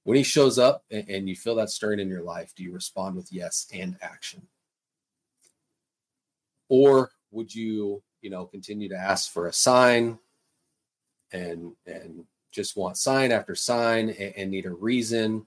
when 0.03 0.17
he 0.17 0.25
shows 0.25 0.59
up 0.59 0.83
and, 0.91 1.09
and 1.09 1.29
you 1.29 1.37
feel 1.37 1.55
that 1.55 1.71
stirring 1.71 2.01
in 2.01 2.09
your 2.09 2.25
life, 2.25 2.55
do 2.57 2.65
you 2.65 2.73
respond 2.73 3.15
with 3.15 3.33
yes 3.33 3.69
and 3.73 3.97
action? 4.03 4.43
Or 6.69 7.13
would 7.31 7.55
you, 7.55 8.03
you 8.21 8.31
know, 8.31 8.47
continue 8.47 8.89
to 8.89 8.97
ask 8.97 9.33
for 9.33 9.47
a 9.47 9.53
sign 9.53 10.19
and 11.33 11.73
and 11.87 12.25
just 12.53 12.77
want 12.77 12.97
sign 12.97 13.33
after 13.33 13.55
sign 13.55 14.11
and, 14.11 14.35
and 14.37 14.51
need 14.51 14.67
a 14.67 14.71
reason 14.71 15.47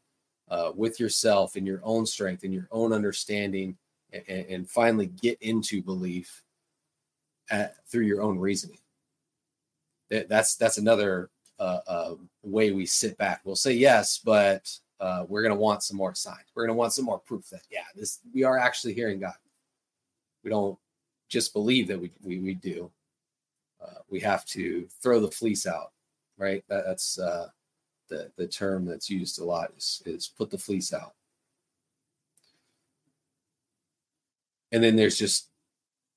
uh, 0.50 0.72
with 0.76 1.00
yourself 1.00 1.56
in 1.56 1.66
your 1.66 1.82
own 1.84 2.06
strength 2.06 2.44
and 2.44 2.54
your 2.54 2.68
own 2.72 2.94
understanding 2.94 3.78
and, 4.12 4.46
and 4.50 4.70
finally 4.70 5.08
get 5.08 5.38
into 5.42 5.82
belief 5.82 6.44
at, 7.50 7.76
through 7.88 8.06
your 8.06 8.22
own 8.22 8.38
reasoning. 8.40 8.80
That, 10.10 10.28
that's 10.28 10.56
that's 10.56 10.78
another 10.78 11.30
uh, 11.60 11.80
uh, 11.88 12.16
way 12.44 12.72
we 12.72 12.86
sit 12.86 13.18
back. 13.18 13.42
We'll 13.44 13.56
say 13.56 13.74
yes, 13.74 14.20
but 14.24 14.72
uh, 15.00 15.26
we're 15.28 15.44
going 15.44 15.54
to 15.54 15.60
want 15.60 15.84
some 15.84 15.98
more 15.98 16.16
signs. 16.16 16.46
We're 16.56 16.64
going 16.64 16.76
to 16.76 16.80
want 16.80 16.94
some 16.94 17.06
more 17.06 17.20
proof 17.20 17.50
that 17.50 17.62
yeah, 17.70 17.84
this 17.96 18.20
we 18.34 18.44
are 18.44 18.58
actually 18.58 18.94
hearing 18.94 19.20
God. 19.20 19.36
We 20.44 20.50
don't 20.50 20.78
just 21.28 21.54
believe 21.54 21.88
that 21.90 22.00
we 22.00 22.12
we, 22.24 22.40
we 22.40 22.56
do. 22.56 22.92
Uh, 23.82 24.00
we 24.10 24.20
have 24.20 24.46
to 24.46 24.88
throw 25.02 25.20
the 25.20 25.32
fleece 25.32 25.66
out, 25.66 25.92
right? 26.38 26.64
That, 26.68 26.86
that's 26.86 27.18
uh, 27.20 27.48
the 28.10 28.32
the 28.36 28.48
term 28.48 28.86
that's 28.86 29.10
used 29.10 29.40
a 29.40 29.44
lot 29.44 29.72
is 29.78 30.02
is 30.06 30.28
put 30.28 30.50
the 30.50 30.58
fleece 30.58 30.94
out. 30.94 31.14
and 34.72 34.84
then 34.84 34.96
there's 34.96 35.18
just 35.18 35.50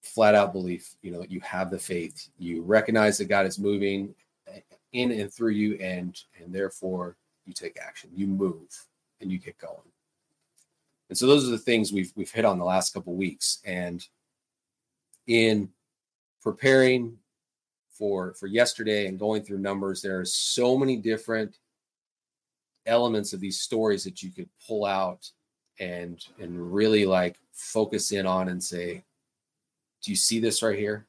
flat 0.03 0.35
out 0.35 0.53
belief 0.53 0.97
you 1.03 1.11
know 1.11 1.25
you 1.29 1.41
have 1.41 1.71
the 1.71 1.79
faith 1.79 2.29
you 2.39 2.63
recognize 2.63 3.19
that 3.19 3.29
god 3.29 3.47
is 3.47 3.59
moving 3.59 4.15
in 4.93 5.13
and 5.13 5.33
through 5.33 5.53
you 5.53 5.77
and 5.77 6.23
and 6.43 6.53
therefore 6.53 7.17
you 7.47 7.53
take 7.53 7.79
action 7.81 8.11
you 8.15 8.27
move 8.27 8.69
and 9.21 9.31
you 9.31 9.39
get 9.39 9.57
going 9.59 9.77
and 11.09 11.17
so 11.17 11.27
those 11.27 11.47
are 11.47 11.53
the 11.53 11.59
things 11.59 11.93
we've 11.93 12.13
we've 12.17 12.33
hit 12.33 12.45
on 12.45 12.59
the 12.59 12.65
last 12.65 12.93
couple 12.93 13.15
weeks 13.15 13.59
and 13.65 14.09
in 15.29 15.69
preparing 16.43 17.17
for 17.93 18.35
for 18.35 18.47
yesterday 18.47 19.07
and 19.07 19.19
going 19.19 19.43
through 19.43 19.59
numbers 19.59 20.03
there 20.03 20.19
are 20.19 20.25
so 20.25 20.77
many 20.77 20.97
different 20.97 21.59
elements 22.87 23.33
of 23.33 23.41
these 23.41 23.61
stories 23.61 24.03
that 24.05 24.23
you 24.23 24.31
could 24.31 24.49
pull 24.67 24.85
out 24.85 25.31
and 25.79 26.27
and 26.41 26.75
really 26.75 27.07
like 27.07 27.39
focus 27.53 28.13
in 28.13 28.27
on 28.27 28.49
and 28.49 28.63
say 28.63 29.05
do 30.03 30.11
you 30.11 30.17
see 30.17 30.41
this 30.41 30.63
right 30.63 30.79
here? 30.79 31.07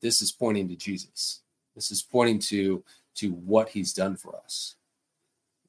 This 0.00 0.22
is 0.22 0.32
pointing 0.32 0.68
to 0.68 0.76
jesus. 0.76 1.42
This 1.74 1.90
is 1.90 2.02
pointing 2.02 2.38
to 2.40 2.82
to 3.16 3.32
what 3.32 3.68
he's 3.68 3.92
done 3.92 4.16
for 4.16 4.36
us. 4.36 4.76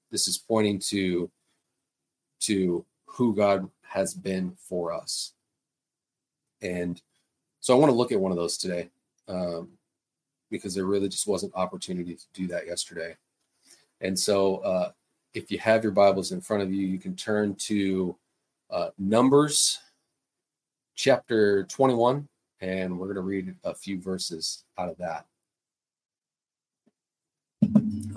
This 0.10 0.28
is 0.28 0.38
pointing 0.38 0.80
to 0.88 1.30
to 2.42 2.86
who 3.06 3.36
god 3.36 3.70
has 3.82 4.14
been 4.14 4.54
for 4.58 4.94
us. 4.94 5.34
And 6.62 7.02
so 7.60 7.76
i 7.76 7.80
want 7.80 7.92
to 7.92 7.96
look 7.96 8.12
at 8.12 8.20
one 8.20 8.32
of 8.32 8.38
those 8.38 8.58
today 8.58 8.90
um, 9.28 9.70
because 10.52 10.76
there 10.76 10.86
really 10.86 11.10
just 11.10 11.28
wasn't 11.28 11.54
opportunity 11.56 12.16
to 12.16 12.26
do 12.34 12.48
that 12.48 12.68
yesterday 12.68 13.16
and 14.04 14.20
so 14.20 14.58
uh, 14.58 14.92
if 15.34 15.50
you 15.50 15.58
have 15.60 15.82
your 15.82 15.94
Bibles 15.94 16.32
in 16.32 16.42
front 16.42 16.62
of 16.62 16.72
you, 16.72 16.86
you 16.86 17.00
can 17.00 17.16
turn 17.16 17.56
to 17.56 18.16
uh, 18.70 18.90
Numbers 18.98 19.80
chapter 20.94 21.64
21, 21.64 22.28
and 22.60 23.00
we're 23.00 23.08
going 23.08 23.16
to 23.16 23.22
read 23.22 23.56
a 23.64 23.74
few 23.74 24.00
verses 24.00 24.66
out 24.78 24.90
of 24.90 24.98
that. 24.98 25.26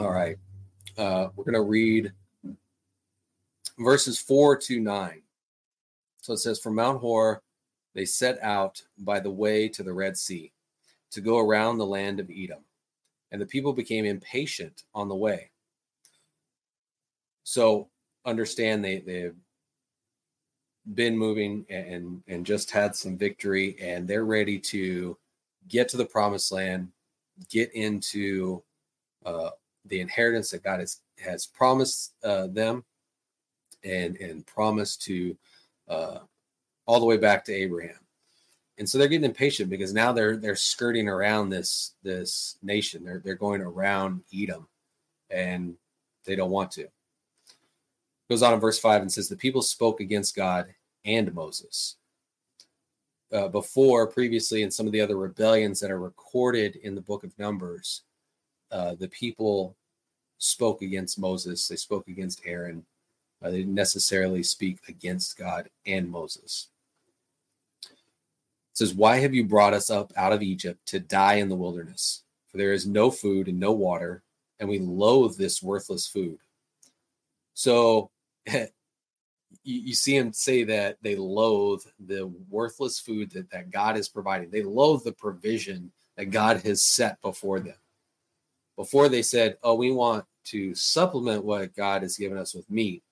All 0.01 0.11
right. 0.11 0.37
Uh, 0.99 1.29
we're 1.37 1.45
going 1.45 1.55
to 1.55 1.63
read 1.63 2.13
verses 3.79 4.19
4 4.19 4.57
to 4.59 4.81
9. 4.81 5.23
So 6.21 6.33
it 6.33 6.39
says, 6.39 6.59
From 6.59 6.75
Mount 6.75 7.01
Hor, 7.01 7.43
they 7.95 8.05
set 8.05 8.43
out 8.43 8.83
by 8.99 9.21
the 9.21 9.31
way 9.31 9.69
to 9.69 9.85
the 9.85 9.93
Red 9.93 10.17
Sea 10.17 10.53
to 11.13 11.21
go 11.21 11.39
around 11.39 11.79
the 11.79 11.87
land 11.87 12.21
of 12.21 12.31
Edom. 12.31 12.65
And 13.33 13.41
the 13.41 13.47
people 13.47 13.73
became 13.73 14.05
impatient 14.05 14.85
on 14.95 15.09
the 15.09 15.15
way 15.15 15.51
so 17.47 17.89
understand 18.25 18.85
they 18.85 18.99
they've 18.99 19.37
been 20.95 21.17
moving 21.17 21.65
and 21.71 22.23
and 22.27 22.45
just 22.45 22.73
had 22.73 22.95
some 22.95 23.17
victory 23.17 23.77
and 23.81 24.07
they're 24.07 24.25
ready 24.25 24.59
to 24.59 25.17
get 25.69 25.89
to 25.89 25.97
the 25.97 26.05
promised 26.05 26.51
land, 26.51 26.89
get 27.49 27.73
into 27.75 28.63
uh, 29.25 29.51
the 29.85 30.01
inheritance 30.01 30.51
that 30.51 30.65
God 30.65 30.81
has 30.81 31.03
has 31.21 31.47
promised 31.47 32.15
uh, 32.25 32.49
them, 32.49 32.85
and 33.85 34.17
and 34.17 34.45
promised 34.45 35.03
to 35.03 35.37
uh, 35.89 36.19
all 36.85 36.99
the 36.99 37.07
way 37.07 37.17
back 37.17 37.45
to 37.45 37.55
Abraham. 37.55 38.06
And 38.79 38.89
so 38.89 38.99
they're 38.99 39.09
getting 39.09 39.25
impatient 39.25 39.71
because 39.71 39.95
now 39.95 40.13
they're 40.13 40.37
they're 40.37 40.57
skirting 40.57 41.09
around 41.09 41.49
this 41.49 41.95
this 42.03 42.59
nation. 42.63 43.05
They're 43.05 43.23
they're 43.25 43.35
going 43.35 43.63
around 43.63 44.23
Edom, 44.35 44.67
and 45.31 45.77
they 46.25 46.37
don't 46.37 46.51
want 46.51 46.73
to 46.73 46.89
goes 48.29 48.43
on 48.43 48.55
in 48.55 48.61
verse 48.61 48.79
5 48.79 49.03
and 49.03 49.13
says, 49.13 49.29
The 49.29 49.37
people 49.37 49.63
spoke 49.63 50.01
against 50.01 50.37
God 50.37 50.75
and 51.05 51.33
Moses. 51.35 51.97
Uh, 53.33 53.49
before, 53.49 54.07
previously, 54.07 54.63
in 54.63 54.71
some 54.71 54.87
of 54.87 54.93
the 54.93 55.01
other 55.01 55.17
rebellions 55.17 55.81
that 55.81 55.91
are 55.91 55.99
recorded 55.99 56.77
in 56.77 56.95
the 56.95 57.01
book 57.01 57.25
of 57.25 57.39
Numbers, 57.39 58.03
uh, 58.71 58.95
the 58.95 59.09
people 59.09 59.77
spoke 60.39 60.83
against 60.83 61.19
Moses, 61.19 61.67
they 61.67 61.77
spoke 61.77 62.09
against 62.09 62.43
Aaron, 62.45 62.85
Uh, 63.43 63.51
they 63.51 63.59
didn't 63.59 63.75
necessarily 63.75 64.43
speak 64.43 64.79
against 64.89 65.37
God 65.37 65.69
and 65.85 66.09
Moses. 66.09 66.69
Says, 68.77 68.93
Why 68.93 69.17
have 69.17 69.35
you 69.35 69.43
brought 69.43 69.73
us 69.73 69.89
up 69.89 70.13
out 70.19 70.35
of 70.35 70.43
Egypt 70.43 70.85
to 70.89 71.01
die 71.01 71.37
in 71.37 71.49
the 71.49 71.57
wilderness? 71.57 72.25
For 72.49 72.59
there 72.59 72.75
is 72.75 72.87
no 72.87 73.11
food 73.11 73.49
and 73.49 73.59
no 73.59 73.73
water, 73.73 74.23
and 74.61 74.69
we 74.69 74.79
loathe 74.79 75.39
this 75.39 75.63
worthless 75.63 76.07
food. 76.07 76.39
So 77.55 78.11
you, 78.47 78.69
you 79.65 79.95
see 79.95 80.15
him 80.15 80.35
say 80.35 80.63
that 80.65 80.99
they 81.01 81.17
loathe 81.17 81.85
the 81.99 82.31
worthless 82.51 83.01
food 83.01 83.31
that, 83.31 83.51
that 83.51 83.71
God 83.71 83.97
is 83.97 84.11
providing. 84.11 84.51
They 84.51 84.63
loathe 84.63 85.05
the 85.05 85.13
provision 85.13 85.91
that 86.19 86.27
God 86.27 86.61
has 86.61 86.83
set 86.83 87.19
before 87.23 87.61
them. 87.61 87.79
Before 88.77 89.09
they 89.09 89.23
said, 89.23 89.57
Oh, 89.63 89.75
we 89.75 89.91
want 89.91 90.27
to 90.49 90.75
supplement 90.75 91.47
what 91.47 91.75
God 91.75 92.03
has 92.03 92.19
given 92.19 92.37
us 92.37 92.55
with 92.55 92.71
meat, 92.71 93.03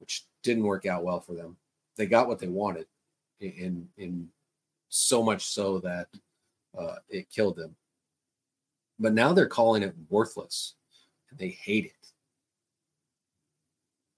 which 0.00 0.24
didn't 0.42 0.64
work 0.64 0.86
out 0.86 1.04
well 1.04 1.20
for 1.20 1.34
them. 1.34 1.58
They 1.98 2.06
got 2.06 2.28
what 2.28 2.38
they 2.38 2.48
wanted 2.48 2.86
in 3.40 3.88
in 3.98 4.30
so 4.94 5.22
much 5.22 5.46
so 5.46 5.78
that 5.78 6.06
uh, 6.78 6.96
it 7.08 7.30
killed 7.30 7.56
them. 7.56 7.74
But 8.98 9.14
now 9.14 9.32
they're 9.32 9.46
calling 9.46 9.82
it 9.82 9.94
worthless 10.10 10.74
and 11.30 11.38
they 11.38 11.48
hate 11.48 11.86
it. 11.86 12.08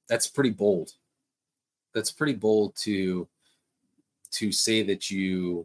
That's 0.08 0.26
pretty 0.26 0.50
bold. 0.50 0.92
That's 1.94 2.10
pretty 2.10 2.34
bold 2.34 2.74
to 2.78 3.28
to 4.32 4.50
say 4.50 4.82
that 4.82 5.12
you 5.12 5.64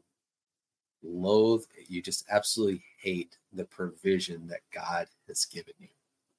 loathe, 1.02 1.64
you 1.88 2.04
just 2.04 2.26
absolutely 2.30 2.84
hate 3.02 3.36
the 3.52 3.66
provision 3.66 4.46
that 4.48 4.62
God 4.72 5.08
has 5.28 5.44
given 5.46 5.74
you 5.80 5.88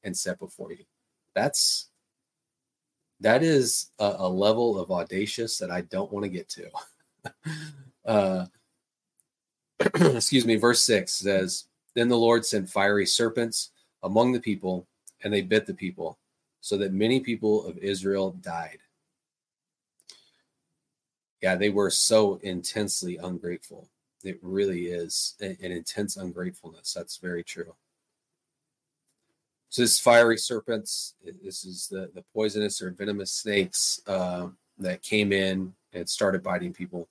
and 0.04 0.16
set 0.16 0.38
before 0.38 0.70
you. 0.70 0.84
That's 1.34 1.88
that 3.18 3.42
is 3.42 3.90
a, 3.98 4.14
a 4.18 4.28
level 4.28 4.78
of 4.78 4.92
audacious 4.92 5.58
that 5.58 5.72
I 5.72 5.80
don't 5.80 6.12
want 6.12 6.22
to 6.22 6.30
get 6.30 6.48
to. 6.50 6.70
uh, 8.06 8.46
excuse 9.94 10.44
me, 10.44 10.56
verse 10.56 10.82
6 10.82 11.12
says, 11.12 11.64
Then 11.94 12.08
the 12.08 12.16
Lord 12.16 12.44
sent 12.44 12.68
fiery 12.68 13.06
serpents 13.06 13.70
among 14.02 14.32
the 14.32 14.40
people, 14.40 14.86
and 15.22 15.32
they 15.32 15.42
bit 15.42 15.66
the 15.66 15.74
people, 15.74 16.18
so 16.60 16.76
that 16.78 16.92
many 16.92 17.20
people 17.20 17.64
of 17.66 17.78
Israel 17.78 18.32
died. 18.42 18.78
Yeah, 21.42 21.56
they 21.56 21.70
were 21.70 21.90
so 21.90 22.38
intensely 22.42 23.16
ungrateful. 23.16 23.88
It 24.22 24.38
really 24.42 24.86
is 24.88 25.34
an 25.40 25.56
intense 25.60 26.18
ungratefulness. 26.18 26.92
That's 26.92 27.16
very 27.16 27.42
true. 27.42 27.74
So 29.70 29.82
this 29.82 29.98
fiery 29.98 30.36
serpents, 30.36 31.14
this 31.42 31.64
is 31.64 31.88
the, 31.88 32.10
the 32.14 32.24
poisonous 32.34 32.82
or 32.82 32.90
venomous 32.90 33.32
snakes 33.32 34.00
uh, 34.06 34.48
that 34.78 35.02
came 35.02 35.32
in 35.32 35.72
and 35.94 36.08
started 36.08 36.42
biting 36.42 36.74
people. 36.74 37.08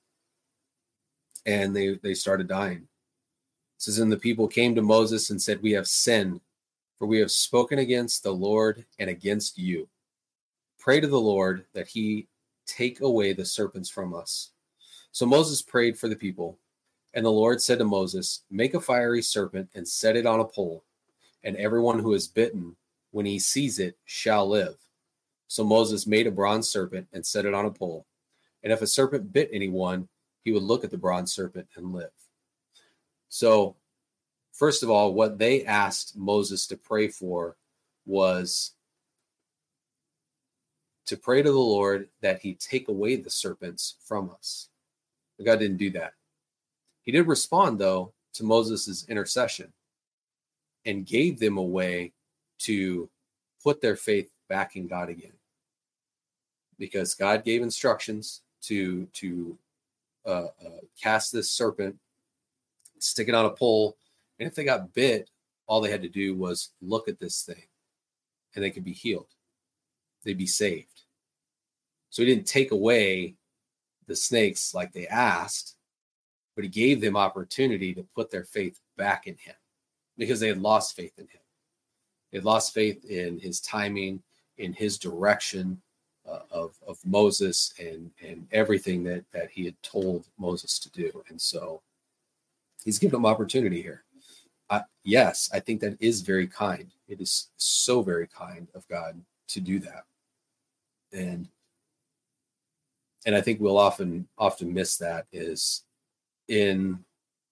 And 1.46 1.76
they, 1.76 1.96
they 1.96 2.14
started 2.14 2.48
dying. 2.48 2.78
It 2.78 2.88
says, 3.78 4.00
And 4.00 4.12
the 4.12 4.18
people 4.18 4.48
came 4.48 4.76
to 4.76 4.82
Moses 4.82 5.30
and 5.30 5.42
said, 5.42 5.62
We 5.62 5.72
have 5.72 5.88
sinned, 5.88 6.42
for 6.98 7.06
we 7.06 7.20
have 7.20 7.32
spoken 7.32 7.80
against 7.80 8.24
the 8.24 8.34
Lord 8.34 8.86
and 9.00 9.10
against 9.10 9.58
you. 9.58 9.88
Pray 10.78 11.00
to 11.00 11.08
the 11.08 11.20
Lord 11.20 11.66
that 11.74 11.88
he 11.88 12.28
take 12.66 13.02
away 13.02 13.34
the 13.34 13.46
serpents 13.46 13.90
from 13.90 14.14
us. 14.14 14.52
So 15.12 15.26
Moses 15.26 15.62
prayed 15.62 15.98
for 15.98 16.08
the 16.08 16.16
people. 16.16 16.58
And 17.16 17.26
the 17.26 17.32
Lord 17.32 17.62
said 17.62 17.80
to 17.80 17.86
Moses, 17.86 18.44
Make 18.52 18.76
a 18.76 18.82
fiery 18.82 19.22
serpent 19.22 19.70
and 19.74 19.88
set 19.88 20.16
it 20.16 20.26
on 20.26 20.40
a 20.40 20.46
pole 20.46 20.84
and 21.44 21.56
everyone 21.56 22.00
who 22.00 22.14
is 22.14 22.28
bitten, 22.28 22.76
when 23.12 23.26
he 23.26 23.40
sees 23.40 23.80
it, 23.80 23.98
shall 24.06 24.48
live. 24.48 24.76
So 25.48 25.64
Moses 25.64 26.06
made 26.06 26.28
a 26.28 26.32
bronze 26.32 26.70
serpent 26.70 27.08
and 27.14 27.26
set 27.26 27.46
it 27.46 27.54
on 27.54 27.66
a 27.66 27.72
pole. 27.72 28.06
And 28.64 28.72
if 28.72 28.82
a 28.82 28.88
serpent 28.88 29.34
bit 29.34 29.50
anyone, 29.52 30.10
he 30.50 30.54
would 30.54 30.64
look 30.64 30.84
at 30.84 30.90
the 30.90 30.98
bronze 30.98 31.32
serpent 31.32 31.68
and 31.76 31.94
live. 31.94 32.10
So, 33.28 33.76
first 34.52 34.82
of 34.82 34.90
all, 34.90 35.14
what 35.14 35.38
they 35.38 35.64
asked 35.64 36.18
Moses 36.18 36.66
to 36.66 36.76
pray 36.76 37.08
for 37.08 37.56
was 38.08 38.72
to 41.06 41.16
pray 41.16 41.44
to 41.44 41.52
the 41.52 41.56
Lord 41.56 42.10
that 42.22 42.42
he 42.42 42.56
take 42.56 42.88
away 42.88 43.16
the 43.16 43.30
serpents 43.30 43.94
from 44.04 44.32
us. 44.32 44.70
But 45.38 45.46
God 45.46 45.60
didn't 45.60 45.78
do 45.78 45.92
that. 45.92 46.14
He 47.04 47.12
did 47.12 47.28
respond, 47.28 47.78
though, 47.78 48.14
to 48.34 48.44
Moses' 48.44 49.06
intercession 49.08 49.72
and 50.84 51.06
gave 51.06 51.40
them 51.40 51.60
a 51.60 51.64
way 51.64 52.12
to 52.62 53.08
put 53.64 53.82
their 53.82 53.96
faith 53.96 54.32
back 54.48 54.76
in 54.76 54.88
God 54.88 55.10
again. 55.10 55.38
Because 56.80 57.14
God 57.14 57.44
gave 57.44 57.62
instructions 57.62 58.42
to 58.64 59.06
to 59.14 59.56
uh, 60.26 60.48
uh, 60.66 60.80
cast 61.02 61.32
this 61.32 61.52
serpent, 61.52 61.98
stick 63.00 63.28
it 63.28 63.36
on 63.36 63.46
a 63.46 63.50
pole, 63.50 63.98
and 64.40 64.48
if 64.48 64.56
they 64.56 64.64
got 64.64 64.94
bit, 64.94 65.30
all 65.68 65.82
they 65.82 65.92
had 65.92 66.02
to 66.02 66.10
do 66.10 66.36
was 66.36 66.72
look 66.82 67.08
at 67.08 67.20
this 67.20 67.44
thing, 67.44 67.64
and 68.56 68.64
they 68.64 68.72
could 68.72 68.84
be 68.84 68.94
healed. 68.94 69.28
They'd 70.24 70.38
be 70.38 70.48
saved. 70.48 71.04
So 72.10 72.22
he 72.22 72.28
didn't 72.28 72.48
take 72.48 72.72
away 72.72 73.36
the 74.08 74.16
snakes 74.16 74.74
like 74.74 74.92
they 74.92 75.08
asked, 75.08 75.76
but 76.56 76.64
he 76.64 76.70
gave 76.70 77.00
them 77.00 77.16
opportunity 77.16 77.94
to 77.94 78.08
put 78.16 78.32
their 78.32 78.44
faith 78.44 78.80
back 78.98 79.28
in 79.28 79.36
him 79.36 79.56
because 80.18 80.40
they 80.40 80.48
had 80.48 80.62
lost 80.62 80.96
faith 80.96 81.14
in 81.18 81.26
him. 81.26 81.42
They 82.32 82.40
had 82.40 82.46
lost 82.46 82.74
faith 82.74 83.06
in 83.06 83.40
his 83.40 83.62
timing, 83.62 84.22
in 84.58 84.74
his 84.74 84.98
direction 84.98 85.82
uh, 86.30 86.42
of, 86.52 86.78
of 86.88 87.00
Moses 87.06 87.74
and, 87.80 88.12
and 88.26 88.48
everything 88.52 89.04
that, 89.06 89.24
that 89.34 89.50
he 89.52 89.66
had 89.66 89.82
told 89.82 90.28
Moses 90.38 90.80
to 90.80 90.90
do. 90.92 91.24
And 91.30 91.40
so 91.40 91.82
he's 92.84 93.00
given 93.00 93.14
them 93.14 93.26
opportunity 93.26 93.82
here. 93.82 94.04
Yes, 95.04 95.50
I 95.52 95.60
think 95.60 95.82
that 95.82 95.98
is 96.00 96.22
very 96.22 96.46
kind. 96.46 96.92
It 97.08 97.20
is 97.20 97.50
so 97.58 98.04
very 98.04 98.28
kind 98.28 98.68
of 98.76 98.88
God 98.88 99.20
to 99.48 99.60
do 99.60 99.80
that. 99.80 100.04
And 101.12 101.48
and 103.26 103.36
I 103.36 103.42
think 103.42 103.60
we'll 103.60 103.80
often 103.80 104.28
often 104.38 104.72
miss 104.72 104.98
that 104.98 105.26
is 105.32 105.84
in 106.48 107.00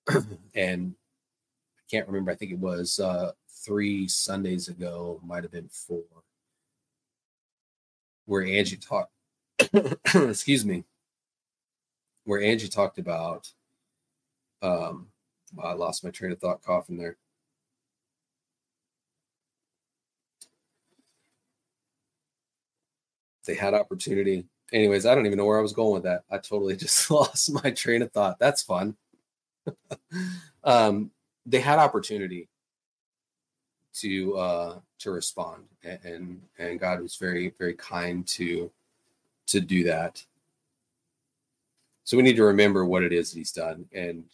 and 0.56 0.94
I 1.80 1.84
can't 1.90 2.08
remember. 2.08 2.30
I 2.30 2.36
think 2.36 2.52
it 2.52 2.60
was 2.60 3.00
uh, 3.00 3.32
three 3.50 4.08
Sundays 4.08 4.68
ago, 4.68 5.20
might 5.26 5.44
have 5.44 5.52
been 5.52 5.70
four, 5.70 6.04
where 8.28 8.46
Angie 8.46 8.78
talked. 8.78 9.12
excuse 10.14 10.64
me, 10.64 10.84
where 12.26 12.42
Angie 12.42 12.68
talked 12.68 13.00
about. 13.00 13.52
Um, 14.62 15.08
I 15.64 15.74
lost 15.74 16.04
my 16.04 16.12
train 16.12 16.32
of 16.32 16.40
thought 16.40 16.62
coughing 16.62 16.98
there. 16.98 17.18
They 23.46 23.56
had 23.56 23.74
opportunity. 23.74 24.46
Anyways, 24.74 25.06
I 25.06 25.16
don't 25.16 25.26
even 25.26 25.38
know 25.38 25.46
where 25.46 25.58
I 25.58 25.62
was 25.62 25.74
going 25.74 25.94
with 25.94 26.04
that. 26.04 26.24
I 26.30 26.38
totally 26.38 26.76
just 26.78 27.10
lost 27.10 27.52
my 27.64 27.72
train 27.72 28.02
of 28.02 28.12
thought. 28.12 28.38
That's 28.40 28.62
fun. 28.62 28.98
um, 30.64 31.12
they 31.46 31.62
had 31.62 31.80
opportunity 31.80 32.50
to 33.94 34.38
uh 34.38 34.80
to 35.00 35.12
respond. 35.12 35.64
And 35.84 36.42
and 36.58 36.80
god 36.80 37.02
was 37.02 37.16
very 37.16 37.54
very 37.58 37.74
kind 37.76 38.28
to 38.28 38.72
to 39.48 39.60
do 39.62 39.84
that. 39.86 40.24
So 42.04 42.18
we 42.18 42.24
need 42.24 42.38
to 42.38 42.44
remember 42.44 42.86
what 42.86 43.04
it 43.04 43.12
is 43.12 43.32
that 43.32 43.40
he's 43.40 43.52
done. 43.52 43.86
And 43.94 44.26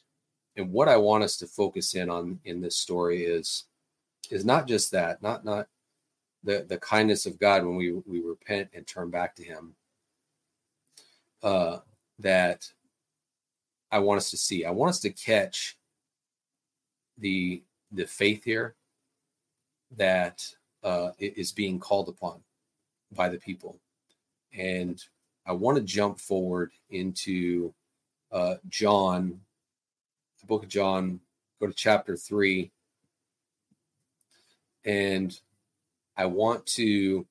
and 0.56 0.71
what 0.71 0.88
i 0.88 0.97
want 0.97 1.23
us 1.23 1.38
to 1.38 1.47
focus 1.47 1.95
in 1.95 2.10
on 2.10 2.39
in 2.45 2.62
this 2.62 2.78
story 2.78 3.23
is 3.23 3.65
is 4.30 4.45
not 4.45 4.67
just 4.67 4.91
that 4.91 5.21
not 5.21 5.43
not 5.43 5.67
the 6.43 6.65
the 6.67 6.78
kindness 6.78 7.26
of 7.26 7.39
god 7.39 7.63
when 7.63 7.76
we 7.76 7.91
we 8.06 8.21
repent 8.21 8.69
and 8.73 8.86
turn 8.86 9.10
back 9.10 9.36
to 9.36 9.43
him 9.43 9.73
uh 11.41 11.80
that 12.19 12.71
i 13.91 13.99
want 13.99 14.17
us 14.17 14.32
to 14.32 14.38
see. 14.38 14.65
I 14.65 14.71
want 14.71 14.89
us 14.89 14.99
to 15.02 15.10
catch 15.10 15.78
the 17.17 17.63
the 17.91 18.06
faith 18.06 18.43
here 18.43 18.76
that 19.97 20.45
uh, 20.84 21.12
is 21.19 21.51
being 21.51 21.79
called 21.79 22.10
upon 22.10 22.41
by 23.12 23.29
the 23.29 23.38
people, 23.38 23.79
and 24.53 25.03
I 25.45 25.53
want 25.53 25.77
to 25.77 25.84
jump 25.84 26.19
forward 26.19 26.71
into 26.89 27.73
uh, 28.32 28.56
John, 28.69 29.39
the 30.41 30.47
book 30.47 30.63
of 30.63 30.69
John. 30.69 31.19
Go 31.60 31.67
to 31.67 31.73
chapter 31.73 32.17
three, 32.17 32.71
and 34.86 35.39
I 36.17 36.25
want 36.25 36.65
to 36.67 37.25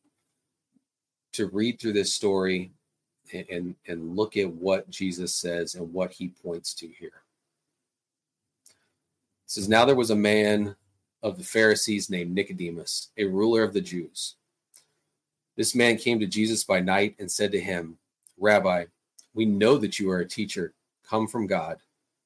to 1.32 1.46
read 1.48 1.80
through 1.80 1.94
this 1.94 2.14
story 2.14 2.72
and, 3.32 3.46
and, 3.50 3.74
and 3.88 4.16
look 4.16 4.36
at 4.36 4.50
what 4.50 4.90
Jesus 4.90 5.34
says 5.34 5.74
and 5.74 5.92
what 5.92 6.12
he 6.12 6.28
points 6.28 6.74
to 6.74 6.86
here 6.86 7.22
It 8.66 9.50
says, 9.50 9.68
Now 9.68 9.84
there 9.84 9.96
was 9.96 10.10
a 10.10 10.16
man 10.16 10.76
of 11.22 11.38
the 11.38 11.44
Pharisees 11.44 12.10
named 12.10 12.34
Nicodemus, 12.34 13.10
a 13.16 13.24
ruler 13.24 13.62
of 13.62 13.72
the 13.72 13.80
Jews. 13.80 14.36
This 15.56 15.74
man 15.74 15.96
came 15.96 16.18
to 16.20 16.26
Jesus 16.26 16.64
by 16.64 16.80
night 16.80 17.14
and 17.18 17.30
said 17.30 17.52
to 17.52 17.60
him, 17.60 17.98
Rabbi, 18.38 18.86
we 19.34 19.44
know 19.44 19.76
that 19.78 19.98
you 19.98 20.10
are 20.10 20.20
a 20.20 20.28
teacher 20.28 20.74
come 21.08 21.26
from 21.26 21.46
God, 21.46 21.78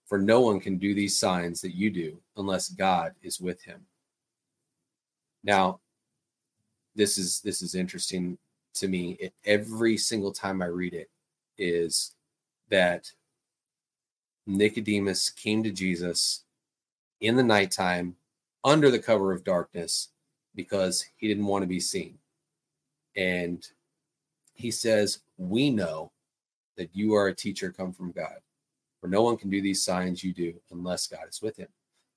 for 0.06 0.18
no 0.18 0.40
one 0.40 0.61
can 0.61 0.78
do 0.78 0.94
these 0.94 1.18
signs 1.18 1.61
that 1.61 1.74
you 1.74 1.90
do 1.90 2.18
unless 2.37 2.68
God 2.68 3.14
is 3.22 3.40
with 3.40 3.62
him. 3.62 3.85
Now, 5.42 5.80
this 6.94 7.18
is 7.18 7.40
this 7.40 7.62
is 7.62 7.74
interesting 7.74 8.38
to 8.74 8.88
me. 8.88 9.16
It, 9.20 9.35
every 9.44 9.96
single 9.96 10.32
time 10.32 10.62
I 10.62 10.66
read 10.66 10.94
it 10.94 11.11
is 11.59 12.14
that 12.70 13.12
Nicodemus 14.46 15.30
came 15.30 15.62
to 15.62 15.70
Jesus 15.70 16.44
in 17.20 17.37
the 17.37 17.42
nighttime 17.42 18.16
under 18.66 18.90
the 18.90 18.98
cover 18.98 19.33
of 19.33 19.44
darkness 19.44 20.09
because 20.57 21.07
he 21.16 21.29
didn't 21.29 21.46
want 21.46 21.62
to 21.62 21.68
be 21.68 21.81
seen. 21.81 22.18
And 23.16 23.66
he 24.55 24.70
says, 24.70 25.20
We 25.38 25.70
know 25.70 26.11
that 26.76 26.90
you 26.92 27.14
are 27.14 27.29
a 27.29 27.35
teacher 27.35 27.72
come 27.72 27.92
from 27.92 28.11
God, 28.11 28.40
for 29.00 29.07
no 29.07 29.22
one 29.22 29.37
can 29.37 29.48
do 29.48 29.62
these 29.62 29.85
signs 29.85 30.22
you 30.22 30.35
do 30.35 30.52
unless 30.70 31.07
God 31.07 31.29
is 31.31 31.40
with 31.40 31.57
him. 31.57 31.68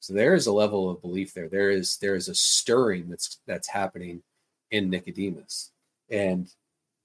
So 0.01 0.13
there 0.13 0.33
is 0.33 0.47
a 0.47 0.53
level 0.53 0.89
of 0.89 1.01
belief 1.01 1.33
there. 1.33 1.49
There 1.49 1.69
is 1.69 1.97
there 1.97 2.15
is 2.15 2.27
a 2.27 2.35
stirring 2.35 3.09
that's 3.09 3.39
that's 3.45 3.67
happening 3.67 4.23
in 4.71 4.89
Nicodemus. 4.89 5.71
And 6.09 6.51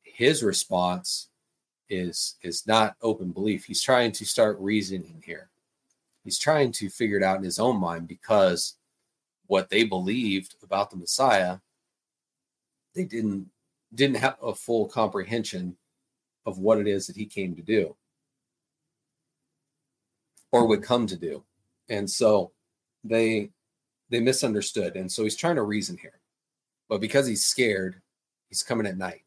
his 0.03 0.43
response 0.43 1.29
is 1.91 2.37
is 2.43 2.67
not 2.67 2.97
open 3.03 3.31
belief. 3.33 3.67
He's 3.67 3.83
trying 3.83 4.13
to 4.13 4.25
start 4.25 4.57
reasoning 4.59 5.23
here. 5.27 5.51
He's 6.23 6.39
trying 6.39 6.73
to 6.73 6.89
figure 6.89 7.19
it 7.19 7.23
out 7.23 7.37
in 7.37 7.45
his 7.45 7.59
own 7.59 7.79
mind 7.79 8.09
because 8.09 8.77
what 9.47 9.71
they 9.71 9.85
believed 9.85 10.55
about 10.63 10.91
the 10.91 10.97
Messiah, 10.97 11.59
they 12.95 13.05
didn't 13.05 13.51
didn't 13.95 14.17
have 14.17 14.37
a 14.43 14.55
full 14.55 14.87
comprehension 14.87 15.77
of 16.47 16.59
what 16.59 16.79
it 16.79 16.87
is 16.87 17.07
that 17.07 17.17
he 17.17 17.27
came 17.27 17.55
to 17.55 17.63
do 17.63 17.97
or 20.53 20.67
would 20.67 20.81
mm-hmm. 20.81 20.87
come 20.87 21.07
to 21.07 21.17
do. 21.17 21.43
And 21.89 22.09
so 22.09 22.53
they 23.03 23.51
they 24.11 24.21
misunderstood. 24.21 24.97
And 24.97 25.11
so 25.11 25.25
he's 25.25 25.37
trying 25.37 25.57
to 25.57 25.63
reason 25.63 25.97
here. 25.97 26.21
But 26.89 27.01
because 27.01 27.27
he's 27.27 27.45
scared, 27.45 28.01
he's 28.49 28.63
coming 28.63 28.87
at 28.87 28.99
night. 28.99 29.23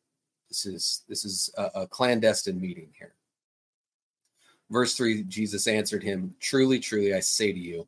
This 0.49 0.65
is 0.65 1.03
this 1.09 1.25
is 1.25 1.49
a, 1.57 1.81
a 1.81 1.87
clandestine 1.87 2.61
meeting 2.61 2.89
here. 2.97 3.13
Verse 4.69 4.95
3 4.95 5.23
Jesus 5.23 5.67
answered 5.67 6.03
him, 6.03 6.33
Truly, 6.39 6.79
truly, 6.79 7.13
I 7.13 7.19
say 7.19 7.51
to 7.51 7.59
you, 7.59 7.87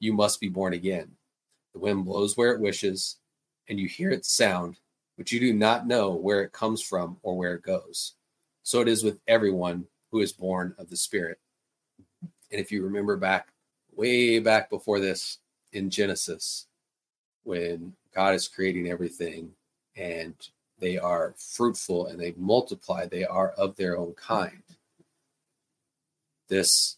You 0.00 0.12
must 0.12 0.40
be 0.40 0.48
born 0.48 0.72
again. 0.72 1.12
The 1.72 1.80
wind 1.80 2.04
blows 2.04 2.36
where 2.36 2.52
it 2.52 2.60
wishes, 2.60 3.16
and 3.68 3.78
you 3.78 3.88
hear 3.88 4.10
its 4.10 4.32
sound, 4.32 4.78
but 5.16 5.32
you 5.32 5.40
do 5.40 5.52
not 5.52 5.86
know 5.86 6.14
where 6.14 6.42
it 6.42 6.52
comes 6.52 6.82
from 6.82 7.18
or 7.22 7.36
where 7.36 7.54
it 7.54 7.62
goes. 7.62 8.14
So 8.62 8.80
it 8.80 8.88
is 8.88 9.02
with 9.02 9.20
everyone 9.26 9.86
who 10.10 10.20
is 10.20 10.32
born 10.32 10.74
of 10.78 10.88
the 10.88 10.96
Spirit. 10.96 11.38
And 12.50 12.60
if 12.60 12.72
you 12.72 12.82
remember 12.82 13.16
back, 13.16 13.48
way 13.94 14.38
back 14.38 14.70
before 14.70 15.00
this 15.00 15.38
in 15.72 15.90
Genesis, 15.90 16.66
when 17.44 17.94
God 18.14 18.34
is 18.34 18.48
creating 18.48 18.88
everything 18.88 19.52
and 19.96 20.34
they 20.78 20.96
are 20.98 21.34
fruitful 21.36 22.06
and 22.06 22.18
they 22.18 22.34
multiply 22.36 23.06
they 23.06 23.24
are 23.24 23.50
of 23.50 23.76
their 23.76 23.98
own 23.98 24.14
kind 24.14 24.62
this 26.48 26.96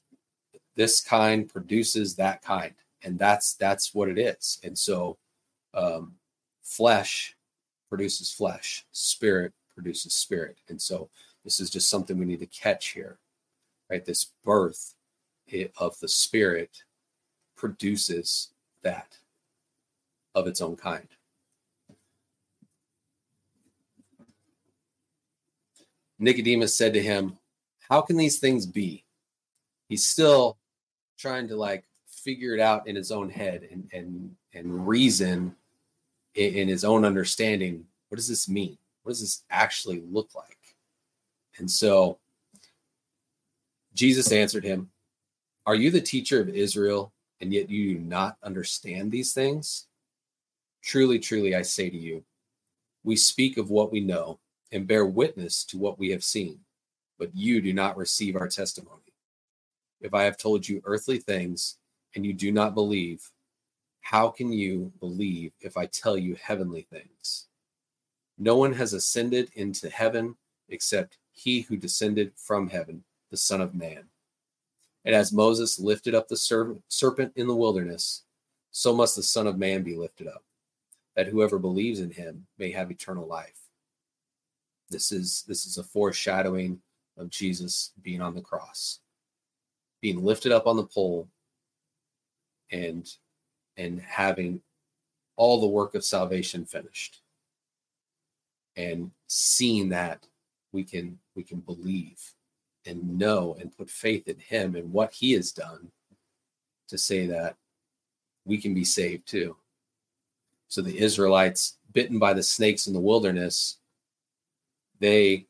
this 0.76 1.00
kind 1.00 1.48
produces 1.48 2.16
that 2.16 2.42
kind 2.42 2.74
and 3.02 3.18
that's 3.18 3.54
that's 3.54 3.94
what 3.94 4.08
it 4.08 4.18
is. 4.18 4.58
And 4.64 4.76
so 4.76 5.18
um, 5.74 6.14
flesh 6.62 7.36
produces 7.88 8.32
flesh 8.32 8.86
spirit 8.92 9.52
produces 9.74 10.14
spirit. 10.14 10.58
And 10.68 10.80
so 10.80 11.08
this 11.44 11.60
is 11.60 11.70
just 11.70 11.88
something 11.88 12.18
we 12.18 12.26
need 12.26 12.40
to 12.40 12.46
catch 12.46 12.88
here 12.88 13.18
right? 13.90 14.04
This 14.04 14.26
birth 14.44 14.94
of 15.78 15.98
the 15.98 16.08
spirit 16.08 16.84
produces 17.56 18.52
that 18.82 19.18
of 20.34 20.46
its 20.46 20.60
own 20.60 20.76
kind. 20.76 21.08
Nicodemus 26.20 26.76
said 26.76 26.94
to 26.94 27.02
him, 27.02 27.36
How 27.88 28.00
can 28.00 28.16
these 28.16 28.38
things 28.38 28.64
be? 28.64 29.04
He's 29.88 30.06
still 30.06 30.58
trying 31.18 31.48
to 31.48 31.56
like 31.56 31.84
figure 32.24 32.54
it 32.54 32.61
out 32.61 32.87
in 32.87 32.96
his 32.96 33.11
own 33.11 33.28
head 33.28 33.68
and 33.70 33.88
and 33.92 34.35
and 34.54 34.87
reason 34.87 35.54
in, 36.35 36.54
in 36.54 36.68
his 36.68 36.85
own 36.85 37.04
understanding. 37.04 37.85
What 38.09 38.16
does 38.16 38.28
this 38.28 38.48
mean? 38.48 38.76
What 39.02 39.11
does 39.11 39.20
this 39.20 39.42
actually 39.50 40.02
look 40.11 40.35
like? 40.35 40.76
And 41.59 41.70
so 41.70 42.18
Jesus 43.94 44.33
answered 44.33 44.64
him, 44.64 44.90
Are 45.66 45.74
you 45.74 45.90
the 45.90 46.00
teacher 46.00 46.40
of 46.40 46.48
Israel, 46.48 47.12
and 47.40 47.52
yet 47.52 47.70
you 47.70 47.94
do 47.94 48.00
not 48.00 48.37
understand 48.42 49.11
these 49.11 49.33
things? 49.33 49.87
Truly, 50.83 51.18
truly, 51.18 51.54
I 51.54 51.62
say 51.62 51.90
to 51.90 51.96
you, 51.96 52.24
we 53.04 53.16
speak 53.16 53.56
of 53.56 53.70
what 53.70 53.92
we 53.92 54.00
know 54.00 54.38
and 54.72 54.87
bear 54.87 55.04
witness 55.04 55.64
to 55.64 55.78
what 55.78 55.98
we 55.98 56.11
have 56.11 56.24
seen, 56.24 56.61
but 57.18 57.35
you 57.35 57.61
do 57.61 57.72
not 57.72 57.96
receive 57.96 58.37
our 58.37 58.48
testimony. 58.48 59.12
If 60.00 60.14
I 60.14 60.22
have 60.22 60.38
told 60.38 60.66
you 60.66 60.80
earthly 60.85 61.18
things 61.18 61.76
and 62.14 62.24
you 62.24 62.32
do 62.32 62.52
not 62.52 62.74
believe, 62.74 63.30
how 64.00 64.28
can 64.28 64.52
you 64.52 64.92
believe 65.00 65.52
if 65.60 65.76
I 65.76 65.86
tell 65.86 66.16
you 66.16 66.34
heavenly 66.34 66.86
things? 66.90 67.46
No 68.38 68.56
one 68.56 68.72
has 68.72 68.92
ascended 68.92 69.50
into 69.54 69.90
heaven 69.90 70.36
except 70.68 71.18
he 71.32 71.60
who 71.60 71.76
descended 71.76 72.32
from 72.36 72.68
heaven, 72.68 73.04
the 73.30 73.36
Son 73.36 73.60
of 73.60 73.74
Man. 73.74 74.04
And 75.04 75.14
as 75.14 75.32
Moses 75.32 75.78
lifted 75.78 76.14
up 76.14 76.28
the 76.28 76.80
serpent 76.88 77.32
in 77.36 77.46
the 77.46 77.56
wilderness, 77.56 78.24
so 78.70 78.94
must 78.94 79.16
the 79.16 79.22
Son 79.22 79.46
of 79.46 79.58
Man 79.58 79.82
be 79.82 79.96
lifted 79.96 80.26
up, 80.26 80.44
that 81.16 81.26
whoever 81.28 81.58
believes 81.58 82.00
in 82.00 82.10
him 82.10 82.46
may 82.58 82.70
have 82.70 82.90
eternal 82.90 83.26
life. 83.26 83.60
This 84.90 85.12
is 85.12 85.44
this 85.46 85.66
is 85.66 85.78
a 85.78 85.84
foreshadowing 85.84 86.80
of 87.16 87.30
Jesus 87.30 87.92
being 88.02 88.20
on 88.20 88.34
the 88.34 88.40
cross, 88.40 89.00
being 90.00 90.24
lifted 90.24 90.52
up 90.52 90.66
on 90.66 90.76
the 90.76 90.84
pole, 90.84 91.28
and 92.70 93.09
and 93.76 94.00
having 94.00 94.61
all 95.37 95.61
the 95.61 95.66
work 95.66 95.94
of 95.94 96.04
salvation 96.04 96.64
finished. 96.64 97.22
And 98.76 99.11
seeing 99.26 99.88
that 99.90 100.26
we 100.72 100.85
can 100.85 101.18
we 101.35 101.42
can 101.42 101.61
believe 101.61 102.20
and 102.87 103.18
know 103.18 103.56
and 103.61 103.76
put 103.76 103.90
faith 103.90 104.28
in 104.28 104.38
him 104.38 104.74
and 104.74 104.92
what 104.92 105.12
he 105.12 105.33
has 105.33 105.52
done 105.52 105.90
to 106.88 106.96
say 106.98 107.26
that 107.26 107.56
we 108.44 108.59
can 108.59 108.74
be 108.74 108.85
saved 108.85 109.26
too. 109.26 109.56
So 110.68 110.83
the 110.83 110.98
Israelites 110.98 111.78
bitten 111.92 112.18
by 112.18 112.33
the 112.33 112.42
snakes 112.42 112.87
in 112.87 112.92
the 112.92 113.00
wilderness 113.00 113.78
they 115.00 115.46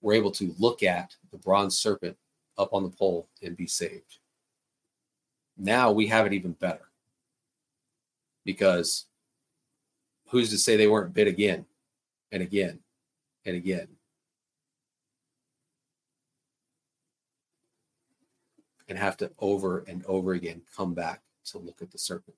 were 0.00 0.14
able 0.14 0.30
to 0.30 0.54
look 0.58 0.82
at 0.82 1.14
the 1.30 1.38
bronze 1.38 1.76
serpent 1.76 2.16
up 2.56 2.72
on 2.72 2.84
the 2.84 2.90
pole 2.90 3.28
and 3.42 3.56
be 3.56 3.66
saved. 3.66 4.19
Now 5.60 5.92
we 5.92 6.06
have 6.06 6.24
it 6.24 6.32
even 6.32 6.52
better 6.52 6.88
because 8.46 9.04
who's 10.28 10.48
to 10.50 10.58
say 10.58 10.76
they 10.76 10.86
weren't 10.86 11.12
bit 11.12 11.28
again 11.28 11.66
and 12.32 12.42
again 12.42 12.78
and 13.44 13.54
again? 13.54 13.88
And 18.88 18.98
have 18.98 19.18
to 19.18 19.30
over 19.38 19.84
and 19.86 20.02
over 20.06 20.32
again 20.32 20.62
come 20.74 20.94
back 20.94 21.20
to 21.46 21.58
look 21.58 21.82
at 21.82 21.90
the 21.90 21.98
serpent. 21.98 22.36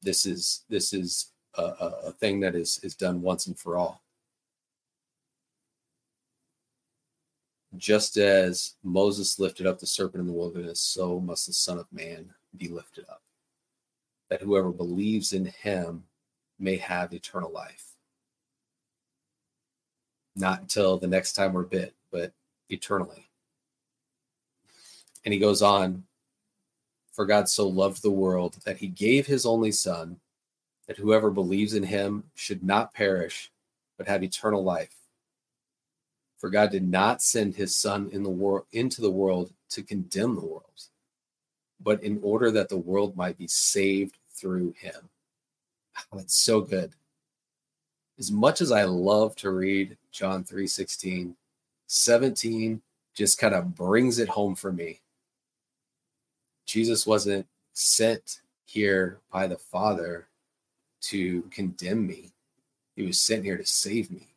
This 0.00 0.24
is 0.24 0.64
this 0.68 0.94
is 0.94 1.30
a, 1.56 1.62
a 1.62 2.12
thing 2.12 2.40
that 2.40 2.54
is 2.56 2.80
is 2.82 2.96
done 2.96 3.20
once 3.20 3.46
and 3.46 3.56
for 3.56 3.76
all. 3.76 4.01
Just 7.76 8.16
as 8.18 8.74
Moses 8.82 9.38
lifted 9.38 9.66
up 9.66 9.78
the 9.78 9.86
serpent 9.86 10.20
in 10.20 10.26
the 10.26 10.32
wilderness, 10.32 10.80
so 10.80 11.20
must 11.20 11.46
the 11.46 11.52
Son 11.52 11.78
of 11.78 11.86
Man 11.92 12.30
be 12.56 12.68
lifted 12.68 13.06
up, 13.08 13.22
that 14.28 14.42
whoever 14.42 14.70
believes 14.70 15.32
in 15.32 15.46
him 15.46 16.04
may 16.58 16.76
have 16.76 17.12
eternal 17.12 17.50
life. 17.50 17.88
not 20.34 20.60
until 20.60 20.98
the 20.98 21.06
next 21.06 21.34
time 21.34 21.52
we're 21.52 21.62
bit, 21.62 21.94
but 22.10 22.32
eternally. 22.68 23.28
And 25.24 25.32
he 25.32 25.38
goes 25.40 25.62
on, 25.62 26.04
for 27.12 27.26
God 27.26 27.48
so 27.48 27.68
loved 27.68 28.02
the 28.02 28.10
world 28.10 28.56
that 28.64 28.78
he 28.78 28.88
gave 28.88 29.26
his 29.26 29.44
only 29.44 29.70
son 29.70 30.18
that 30.88 30.96
whoever 30.96 31.30
believes 31.30 31.74
in 31.74 31.82
him 31.82 32.24
should 32.34 32.64
not 32.64 32.94
perish 32.94 33.52
but 33.98 34.08
have 34.08 34.22
eternal 34.22 34.64
life. 34.64 34.96
For 36.42 36.50
God 36.50 36.72
did 36.72 36.82
not 36.82 37.22
send 37.22 37.54
his 37.54 37.76
son 37.76 38.10
in 38.10 38.24
the 38.24 38.28
world 38.28 38.66
into 38.72 39.00
the 39.00 39.12
world 39.12 39.52
to 39.68 39.80
condemn 39.80 40.34
the 40.34 40.44
world, 40.44 40.88
but 41.78 42.02
in 42.02 42.18
order 42.20 42.50
that 42.50 42.68
the 42.68 42.76
world 42.76 43.16
might 43.16 43.38
be 43.38 43.46
saved 43.46 44.18
through 44.28 44.74
him. 44.76 45.08
Oh, 46.12 46.16
that's 46.16 46.34
so 46.34 46.60
good. 46.60 46.96
As 48.18 48.32
much 48.32 48.60
as 48.60 48.72
I 48.72 48.82
love 48.82 49.36
to 49.36 49.52
read 49.52 49.96
John 50.10 50.42
3 50.42 50.66
16, 50.66 51.36
17 51.86 52.82
just 53.14 53.38
kind 53.38 53.54
of 53.54 53.76
brings 53.76 54.18
it 54.18 54.30
home 54.30 54.56
for 54.56 54.72
me. 54.72 55.00
Jesus 56.66 57.06
wasn't 57.06 57.46
sent 57.72 58.40
here 58.64 59.20
by 59.30 59.46
the 59.46 59.58
Father 59.58 60.26
to 61.02 61.42
condemn 61.52 62.04
me. 62.04 62.32
He 62.96 63.04
was 63.04 63.20
sent 63.20 63.44
here 63.44 63.58
to 63.58 63.64
save 63.64 64.10
me. 64.10 64.31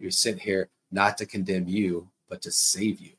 Was 0.00 0.18
sent 0.18 0.40
here 0.40 0.68
not 0.92 1.18
to 1.18 1.26
condemn 1.26 1.68
you, 1.68 2.08
but 2.28 2.42
to 2.42 2.50
save 2.50 3.00
you. 3.00 3.12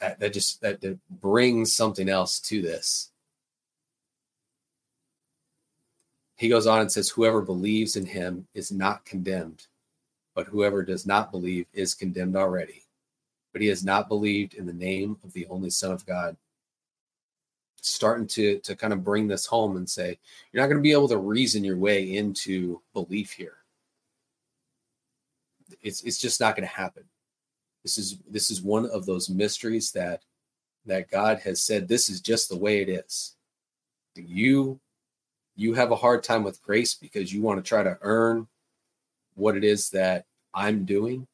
That, 0.00 0.20
that 0.20 0.32
just 0.32 0.60
that, 0.60 0.80
that 0.80 0.98
brings 1.10 1.72
something 1.72 2.08
else 2.08 2.38
to 2.40 2.62
this. 2.62 3.10
He 6.36 6.48
goes 6.48 6.68
on 6.68 6.80
and 6.80 6.90
says, 6.90 7.08
Whoever 7.08 7.42
believes 7.42 7.96
in 7.96 8.06
him 8.06 8.46
is 8.54 8.70
not 8.70 9.04
condemned, 9.04 9.66
but 10.34 10.46
whoever 10.46 10.84
does 10.84 11.04
not 11.04 11.32
believe 11.32 11.66
is 11.72 11.94
condemned 11.94 12.36
already. 12.36 12.84
But 13.52 13.62
he 13.62 13.68
has 13.68 13.84
not 13.84 14.08
believed 14.08 14.54
in 14.54 14.64
the 14.64 14.72
name 14.72 15.18
of 15.24 15.32
the 15.32 15.46
only 15.48 15.70
Son 15.70 15.90
of 15.90 16.06
God 16.06 16.36
starting 17.80 18.26
to 18.26 18.58
to 18.60 18.74
kind 18.74 18.92
of 18.92 19.04
bring 19.04 19.26
this 19.26 19.46
home 19.46 19.76
and 19.76 19.88
say 19.88 20.18
you're 20.52 20.62
not 20.62 20.68
going 20.68 20.78
to 20.78 20.82
be 20.82 20.92
able 20.92 21.08
to 21.08 21.18
reason 21.18 21.64
your 21.64 21.76
way 21.76 22.16
into 22.16 22.80
belief 22.92 23.32
here. 23.32 23.58
It's 25.82 26.02
it's 26.02 26.18
just 26.18 26.40
not 26.40 26.56
going 26.56 26.68
to 26.68 26.74
happen. 26.74 27.04
This 27.82 27.98
is 27.98 28.18
this 28.28 28.50
is 28.50 28.62
one 28.62 28.86
of 28.86 29.06
those 29.06 29.30
mysteries 29.30 29.92
that 29.92 30.22
that 30.86 31.10
god 31.10 31.38
has 31.40 31.60
said 31.60 31.86
this 31.86 32.08
is 32.08 32.20
just 32.20 32.48
the 32.48 32.56
way 32.56 32.82
it 32.82 32.88
is. 32.88 33.36
You 34.16 34.80
you 35.56 35.74
have 35.74 35.90
a 35.90 35.96
hard 35.96 36.22
time 36.22 36.42
with 36.42 36.62
grace 36.62 36.94
because 36.94 37.32
you 37.32 37.42
want 37.42 37.62
to 37.62 37.68
try 37.68 37.82
to 37.82 37.98
earn 38.02 38.46
what 39.34 39.56
it 39.56 39.64
is 39.64 39.90
that 39.90 40.24
i'm 40.54 40.84
doing. 40.84 41.26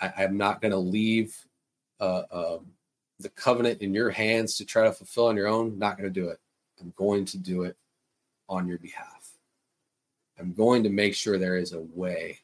I, 0.00 0.12
i'm 0.18 0.36
not 0.36 0.60
going 0.60 0.72
to 0.72 0.78
leave 0.78 1.36
uh, 2.00 2.24
um, 2.32 2.66
the 3.22 3.30
covenant 3.30 3.80
in 3.80 3.94
your 3.94 4.10
hands 4.10 4.56
to 4.56 4.64
try 4.64 4.84
to 4.84 4.92
fulfill 4.92 5.26
on 5.26 5.36
your 5.36 5.48
own, 5.48 5.78
not 5.78 5.96
going 5.96 6.12
to 6.12 6.20
do 6.20 6.28
it. 6.28 6.38
I'm 6.80 6.92
going 6.96 7.24
to 7.26 7.38
do 7.38 7.62
it 7.62 7.76
on 8.48 8.66
your 8.66 8.78
behalf. 8.78 9.30
I'm 10.38 10.52
going 10.52 10.82
to 10.82 10.90
make 10.90 11.14
sure 11.14 11.38
there 11.38 11.56
is 11.56 11.72
a 11.72 11.80
way 11.80 12.40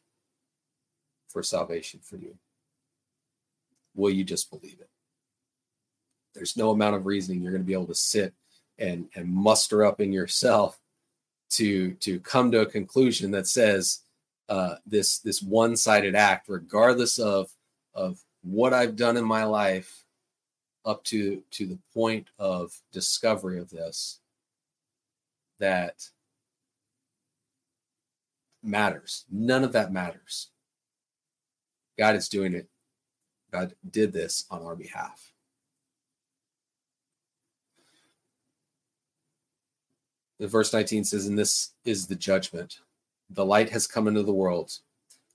for 1.29 1.43
salvation 1.43 2.01
for 2.03 2.17
you. 2.17 2.37
Will 3.95 4.11
you 4.11 4.25
just 4.25 4.51
believe 4.51 4.79
it? 4.81 4.89
There's 6.35 6.57
no 6.57 6.71
amount 6.71 6.97
of 6.97 7.07
reasoning 7.07 7.43
you're 7.43 7.53
going 7.53 7.63
to 7.63 7.67
be 7.67 7.73
able 7.73 7.87
to 7.87 7.95
sit 7.95 8.33
and 8.79 9.09
and 9.17 9.29
muster 9.29 9.85
up 9.85 10.01
in 10.01 10.13
yourself 10.13 10.79
to 11.51 11.95
to 11.95 12.21
come 12.21 12.53
to 12.53 12.61
a 12.61 12.67
conclusion 12.67 13.33
that 13.33 13.49
says 13.49 14.01
uh, 14.49 14.77
this 14.87 15.19
this 15.19 15.43
one-sided 15.43 16.15
act, 16.15 16.49
regardless 16.49 17.19
of 17.19 17.51
of 17.95 18.21
what 18.43 18.73
I've 18.73 18.95
done 18.95 19.17
in 19.17 19.25
my 19.25 19.45
life, 19.45 20.05
up 20.89 21.05
to 21.05 21.43
to 21.51 21.67
the 21.67 21.79
point 21.93 22.29
of 22.39 22.73
discovery 22.93 23.59
of 23.61 23.69
this 23.69 24.21
that 25.61 26.09
matters. 28.63 29.27
None 29.31 29.65
of 29.65 29.73
that 29.73 29.93
matters. 29.93 30.49
God 31.99 32.17
is 32.17 32.29
doing 32.29 32.55
it. 32.55 32.69
God 33.53 33.75
did 33.91 34.13
this 34.13 34.47
on 34.51 34.63
our 34.63 34.75
behalf. 34.75 35.33
The 40.39 40.49
verse 40.49 40.73
19 40.73 41.05
says 41.05 41.27
and 41.27 41.39
this 41.39 41.73
is 41.85 42.07
the 42.07 42.15
judgment. 42.15 42.79
The 43.29 43.45
light 43.45 43.69
has 43.71 43.87
come 43.87 44.09
into 44.09 44.23
the 44.23 44.33
world 44.33 44.73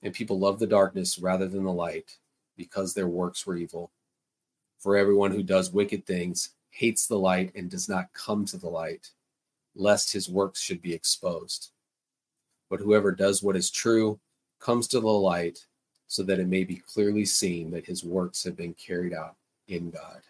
and 0.02 0.12
people 0.12 0.38
love 0.38 0.58
the 0.58 0.66
darkness 0.66 1.18
rather 1.18 1.46
than 1.46 1.62
the 1.62 1.72
light 1.72 2.16
because 2.56 2.92
their 2.92 3.08
works 3.08 3.46
were 3.46 3.56
evil 3.56 3.92
for 4.84 4.98
everyone 4.98 5.30
who 5.30 5.42
does 5.42 5.72
wicked 5.72 6.04
things 6.04 6.50
hates 6.68 7.06
the 7.06 7.18
light 7.18 7.50
and 7.54 7.70
does 7.70 7.88
not 7.88 8.12
come 8.12 8.44
to 8.44 8.58
the 8.58 8.68
light, 8.68 9.12
lest 9.74 10.12
his 10.12 10.28
works 10.28 10.60
should 10.60 10.82
be 10.82 10.92
exposed. 10.92 11.70
But 12.68 12.80
whoever 12.80 13.10
does 13.10 13.42
what 13.42 13.56
is 13.56 13.70
true 13.70 14.20
comes 14.60 14.86
to 14.88 15.00
the 15.00 15.06
light, 15.06 15.64
so 16.06 16.22
that 16.24 16.38
it 16.38 16.48
may 16.48 16.64
be 16.64 16.76
clearly 16.76 17.24
seen 17.24 17.70
that 17.70 17.86
his 17.86 18.04
works 18.04 18.44
have 18.44 18.56
been 18.56 18.74
carried 18.74 19.14
out 19.14 19.36
in 19.68 19.90
God. 19.90 20.20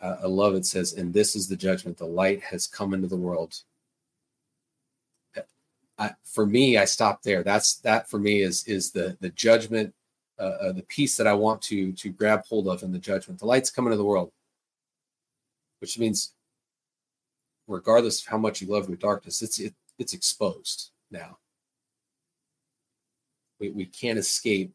I, 0.00 0.24
love 0.24 0.54
it 0.54 0.64
says, 0.64 0.94
and 0.94 1.12
this 1.12 1.36
is 1.36 1.46
the 1.46 1.56
judgment. 1.56 1.98
The 1.98 2.06
light 2.06 2.42
has 2.42 2.66
come 2.66 2.94
into 2.94 3.06
the 3.06 3.18
world. 3.18 3.60
I, 5.98 6.12
for 6.24 6.46
me, 6.46 6.78
I 6.78 6.86
stop 6.86 7.22
there. 7.22 7.42
That's 7.42 7.74
that 7.80 8.08
for 8.08 8.18
me 8.18 8.40
is 8.40 8.66
is 8.66 8.92
the 8.92 9.18
the 9.20 9.28
judgment 9.28 9.92
uh, 10.38 10.42
uh, 10.42 10.72
the 10.72 10.82
piece 10.82 11.16
that 11.16 11.26
I 11.26 11.34
want 11.34 11.62
to 11.62 11.92
to 11.92 12.10
grab 12.10 12.44
hold 12.46 12.68
of 12.68 12.82
in 12.82 12.92
the 12.92 12.98
judgment. 12.98 13.40
The 13.40 13.46
light's 13.46 13.70
coming 13.70 13.92
into 13.92 13.98
the 13.98 14.04
world, 14.04 14.32
which 15.80 15.98
means, 15.98 16.34
regardless 17.66 18.20
of 18.20 18.26
how 18.28 18.38
much 18.38 18.60
you 18.60 18.68
love 18.68 18.88
your 18.88 18.98
darkness, 18.98 19.42
it's 19.42 19.58
it, 19.58 19.74
it's 19.98 20.12
exposed 20.12 20.90
now. 21.10 21.38
We 23.58 23.70
we 23.70 23.86
can't 23.86 24.18
escape 24.18 24.72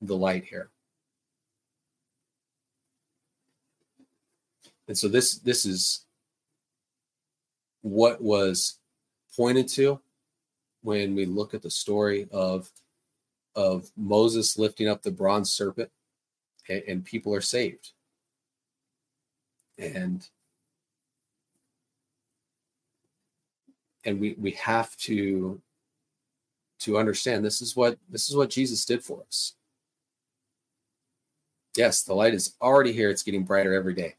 the 0.00 0.16
light 0.16 0.44
here. 0.44 0.70
And 4.86 4.96
so 4.96 5.08
this 5.08 5.38
this 5.38 5.66
is 5.66 6.06
what 7.82 8.22
was 8.22 8.78
pointed 9.36 9.68
to 9.68 10.00
when 10.82 11.14
we 11.14 11.26
look 11.26 11.54
at 11.54 11.62
the 11.62 11.70
story 11.70 12.28
of 12.32 12.70
of 13.58 13.90
Moses 13.96 14.56
lifting 14.56 14.86
up 14.88 15.02
the 15.02 15.10
bronze 15.10 15.52
serpent 15.52 15.90
and, 16.68 17.04
people 17.04 17.34
are 17.34 17.40
saved. 17.40 17.90
And 19.76 20.26
and 24.04 24.20
we 24.20 24.36
we 24.38 24.52
have 24.52 24.96
to 24.98 25.60
to 26.80 26.98
understand 26.98 27.44
this 27.44 27.60
is 27.60 27.74
what 27.74 27.98
this 28.08 28.28
is 28.28 28.36
what 28.36 28.50
Jesus 28.50 28.84
did 28.84 29.02
for 29.02 29.22
us. 29.26 29.54
Yes, 31.76 32.02
the 32.04 32.14
light 32.14 32.34
is 32.34 32.54
already 32.62 32.92
here. 32.92 33.10
It's 33.10 33.24
getting 33.24 33.44
brighter 33.44 33.74
every 33.74 33.94
day. 33.94 34.14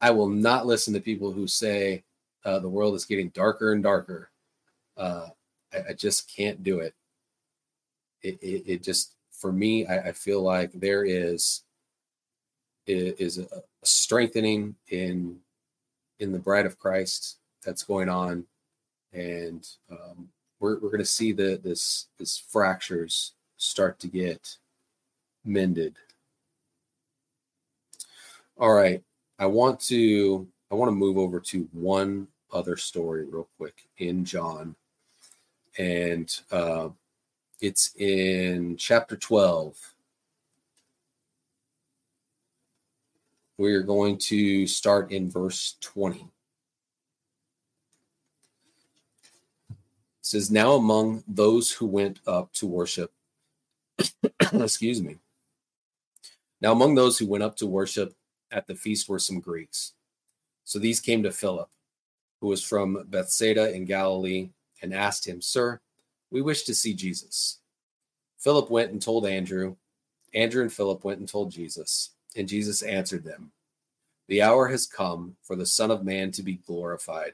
I 0.00 0.10
will 0.10 0.28
not 0.28 0.66
listen 0.66 0.94
to 0.94 1.00
people 1.00 1.32
who 1.32 1.46
say 1.46 2.02
uh, 2.44 2.58
the 2.58 2.68
world 2.68 2.94
is 2.94 3.04
getting 3.04 3.28
darker 3.30 3.72
and 3.72 3.82
darker. 3.84 4.30
Uh, 4.96 5.28
I, 5.72 5.78
I, 5.90 5.92
just 5.92 6.34
can't 6.34 6.62
do 6.62 6.80
it 6.80 6.94
it, 8.22 8.38
it, 8.42 8.64
it 8.66 8.82
just 8.82 9.14
for 9.32 9.52
me 9.52 9.86
I, 9.86 10.08
I, 10.08 10.12
feel 10.12 10.42
like 10.42 10.72
there 10.72 11.04
is 11.04 11.62
is 12.86 13.38
a, 13.38 13.46
strengthening 13.82 14.74
in 14.88 15.38
in 16.18 16.32
the 16.32 16.38
bride 16.38 16.66
of 16.66 16.78
christ 16.78 17.40
that's 17.64 17.82
going 17.82 18.08
on. 18.08 18.44
And 19.12 19.66
um, 19.90 20.28
we're, 20.60 20.78
we're 20.78 20.90
going 20.90 20.98
to 20.98 21.04
see 21.04 21.32
the 21.32 21.60
this 21.62 22.06
this 22.18 22.38
fractures 22.38 23.32
start 23.56 23.98
to 24.00 24.08
get 24.08 24.56
mended. 25.44 25.96
All 28.58 28.72
right. 28.72 29.02
I 29.38 29.46
want 29.46 29.80
to 29.80 30.46
i 30.70 30.74
want 30.74 30.88
to 30.88 30.94
move 30.94 31.18
over 31.18 31.40
to 31.40 31.68
one 31.72 32.28
other 32.52 32.76
story 32.76 33.24
real 33.24 33.48
quick 33.56 33.88
in 33.98 34.24
john. 34.24 34.76
And 35.78 36.30
uh, 36.50 36.90
it's 37.60 37.94
in 37.96 38.76
chapter 38.76 39.16
12. 39.16 39.76
We're 43.58 43.82
going 43.82 44.18
to 44.18 44.66
start 44.66 45.12
in 45.12 45.30
verse 45.30 45.76
20. 45.80 46.20
It 49.70 49.76
says, 50.22 50.50
Now 50.50 50.74
among 50.74 51.22
those 51.28 51.70
who 51.70 51.86
went 51.86 52.20
up 52.26 52.52
to 52.54 52.66
worship, 52.66 53.12
excuse 54.52 55.02
me. 55.02 55.18
Now 56.60 56.72
among 56.72 56.94
those 56.94 57.18
who 57.18 57.26
went 57.26 57.44
up 57.44 57.56
to 57.56 57.66
worship 57.66 58.14
at 58.50 58.66
the 58.66 58.74
feast 58.74 59.08
were 59.08 59.18
some 59.18 59.40
Greeks. 59.40 59.92
So 60.64 60.78
these 60.78 61.00
came 61.00 61.22
to 61.22 61.30
Philip 61.30 61.68
who 62.40 62.48
was 62.48 62.62
from 62.62 63.04
Bethsaida 63.08 63.74
in 63.74 63.84
Galilee, 63.84 64.50
and 64.82 64.94
asked 64.94 65.26
him, 65.26 65.42
Sir, 65.42 65.80
we 66.30 66.42
wish 66.42 66.62
to 66.64 66.74
see 66.74 66.94
Jesus. 66.94 67.58
Philip 68.38 68.70
went 68.70 68.92
and 68.92 69.02
told 69.02 69.26
Andrew. 69.26 69.76
Andrew 70.32 70.62
and 70.62 70.72
Philip 70.72 71.04
went 71.04 71.18
and 71.18 71.28
told 71.28 71.50
Jesus, 71.50 72.10
and 72.36 72.48
Jesus 72.48 72.82
answered 72.82 73.24
them, 73.24 73.52
The 74.28 74.42
hour 74.42 74.68
has 74.68 74.86
come 74.86 75.36
for 75.42 75.56
the 75.56 75.66
Son 75.66 75.90
of 75.90 76.04
Man 76.04 76.30
to 76.32 76.42
be 76.42 76.54
glorified. 76.54 77.32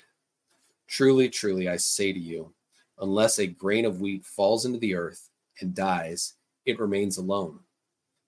Truly, 0.88 1.28
truly, 1.28 1.68
I 1.68 1.76
say 1.76 2.12
to 2.12 2.18
you, 2.18 2.54
unless 2.98 3.38
a 3.38 3.46
grain 3.46 3.84
of 3.84 4.00
wheat 4.00 4.24
falls 4.24 4.64
into 4.64 4.78
the 4.78 4.94
earth 4.94 5.28
and 5.60 5.74
dies, 5.74 6.34
it 6.64 6.80
remains 6.80 7.18
alone. 7.18 7.60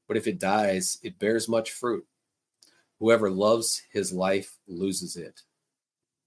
But 0.06 0.16
if 0.16 0.26
it 0.26 0.38
dies, 0.38 0.98
it 1.02 1.18
bears 1.18 1.48
much 1.48 1.72
fruit. 1.72 2.06
Whoever 2.98 3.30
loves 3.30 3.82
his 3.90 4.12
life 4.12 4.58
loses 4.66 5.16
it, 5.16 5.42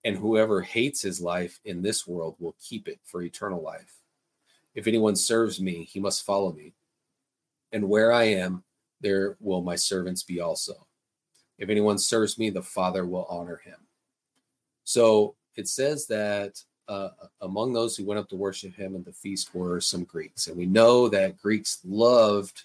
and 0.04 0.18
whoever 0.18 0.62
hates 0.62 1.02
his 1.02 1.22
life 1.22 1.60
in 1.66 1.82
this 1.82 2.08
world 2.08 2.36
will 2.40 2.56
keep 2.62 2.88
it 2.88 3.00
for 3.04 3.22
eternal 3.22 3.62
life. 3.62 4.01
If 4.76 4.88
anyone 4.88 5.16
serves 5.16 5.60
me, 5.60 5.84
he 5.84 6.00
must 6.00 6.26
follow 6.26 6.54
me. 6.54 6.74
And 7.72 7.90
where 7.90 8.12
I 8.12 8.24
am, 8.24 8.64
there 9.02 9.38
will 9.40 9.62
my 9.62 9.76
servants 9.76 10.24
be 10.24 10.40
also. 10.40 10.86
If 11.58 11.70
anyone 11.70 11.98
serves 11.98 12.38
me, 12.38 12.50
the 12.50 12.62
Father 12.62 13.06
will 13.06 13.26
honor 13.30 13.62
him. 13.64 13.78
So 14.84 15.36
it 15.56 15.68
says 15.68 16.08
that 16.08 16.62
uh, 16.88 17.10
among 17.42 17.72
those 17.72 17.96
who 17.96 18.06
went 18.06 18.20
up 18.20 18.28
to 18.30 18.36
worship 18.36 18.76
him 18.76 18.96
at 18.96 19.06
the 19.06 19.14
feast 19.14 19.54
were 19.54 19.80
some 19.80 20.04
Greeks. 20.04 20.48
And 20.48 20.58
we 20.58 20.66
know 20.66 21.08
that 21.10 21.42
Greeks 21.42 21.80
loved 21.86 22.64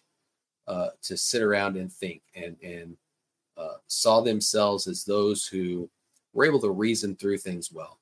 uh, 0.67 0.89
to 1.03 1.17
sit 1.17 1.43
around 1.43 1.77
and 1.77 1.93
think 1.93 2.23
and, 2.35 2.57
and 2.63 2.97
uh, 3.57 3.77
saw 3.87 4.21
themselves 4.21 4.87
as 4.87 5.05
those 5.05 5.47
who 5.47 5.89
were 6.33 6.45
able 6.45 6.61
to 6.61 6.71
reason 6.71 7.15
through 7.15 7.39
things 7.39 7.71
well 7.71 7.99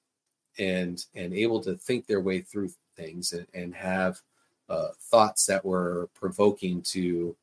and, 0.59 1.05
and 1.15 1.35
able 1.35 1.61
to 1.61 1.75
think 1.75 2.07
their 2.07 2.21
way 2.21 2.41
through 2.41 2.71
things 2.97 3.33
and, 3.33 3.47
and 3.55 3.75
have 3.75 4.21
uh, 4.69 4.89
thoughts 4.99 5.47
that 5.47 5.65
were 5.65 6.09
provoking 6.15 6.83
to 6.83 7.37